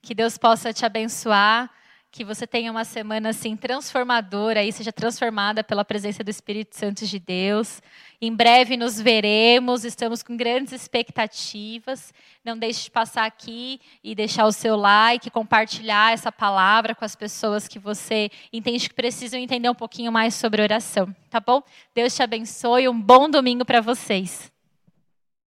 Que 0.00 0.14
Deus 0.14 0.38
possa 0.38 0.72
te 0.72 0.86
abençoar, 0.86 1.70
que 2.10 2.24
você 2.24 2.46
tenha 2.46 2.70
uma 2.70 2.84
semana 2.84 3.28
assim 3.28 3.54
transformadora 3.54 4.64
e 4.64 4.72
seja 4.72 4.90
transformada 4.90 5.62
pela 5.62 5.84
presença 5.84 6.24
do 6.24 6.30
Espírito 6.30 6.74
Santo 6.76 7.06
de 7.06 7.18
Deus. 7.18 7.82
Em 8.20 8.34
breve 8.34 8.76
nos 8.76 8.98
veremos, 8.98 9.84
estamos 9.84 10.22
com 10.22 10.36
grandes 10.36 10.72
expectativas. 10.72 12.12
Não 12.44 12.56
deixe 12.56 12.84
de 12.84 12.90
passar 12.90 13.26
aqui 13.26 13.80
e 14.02 14.14
deixar 14.14 14.46
o 14.46 14.52
seu 14.52 14.74
like, 14.74 15.30
compartilhar 15.30 16.12
essa 16.12 16.32
palavra 16.32 16.94
com 16.94 17.04
as 17.04 17.14
pessoas 17.14 17.68
que 17.68 17.78
você 17.78 18.30
entende 18.52 18.88
que 18.88 18.94
precisam 18.94 19.38
entender 19.38 19.68
um 19.68 19.74
pouquinho 19.74 20.10
mais 20.10 20.34
sobre 20.34 20.62
oração, 20.62 21.14
tá 21.28 21.40
bom? 21.40 21.62
Deus 21.94 22.14
te 22.14 22.22
abençoe, 22.22 22.88
um 22.88 23.00
bom 23.00 23.28
domingo 23.28 23.64
para 23.64 23.80
vocês. 23.80 24.50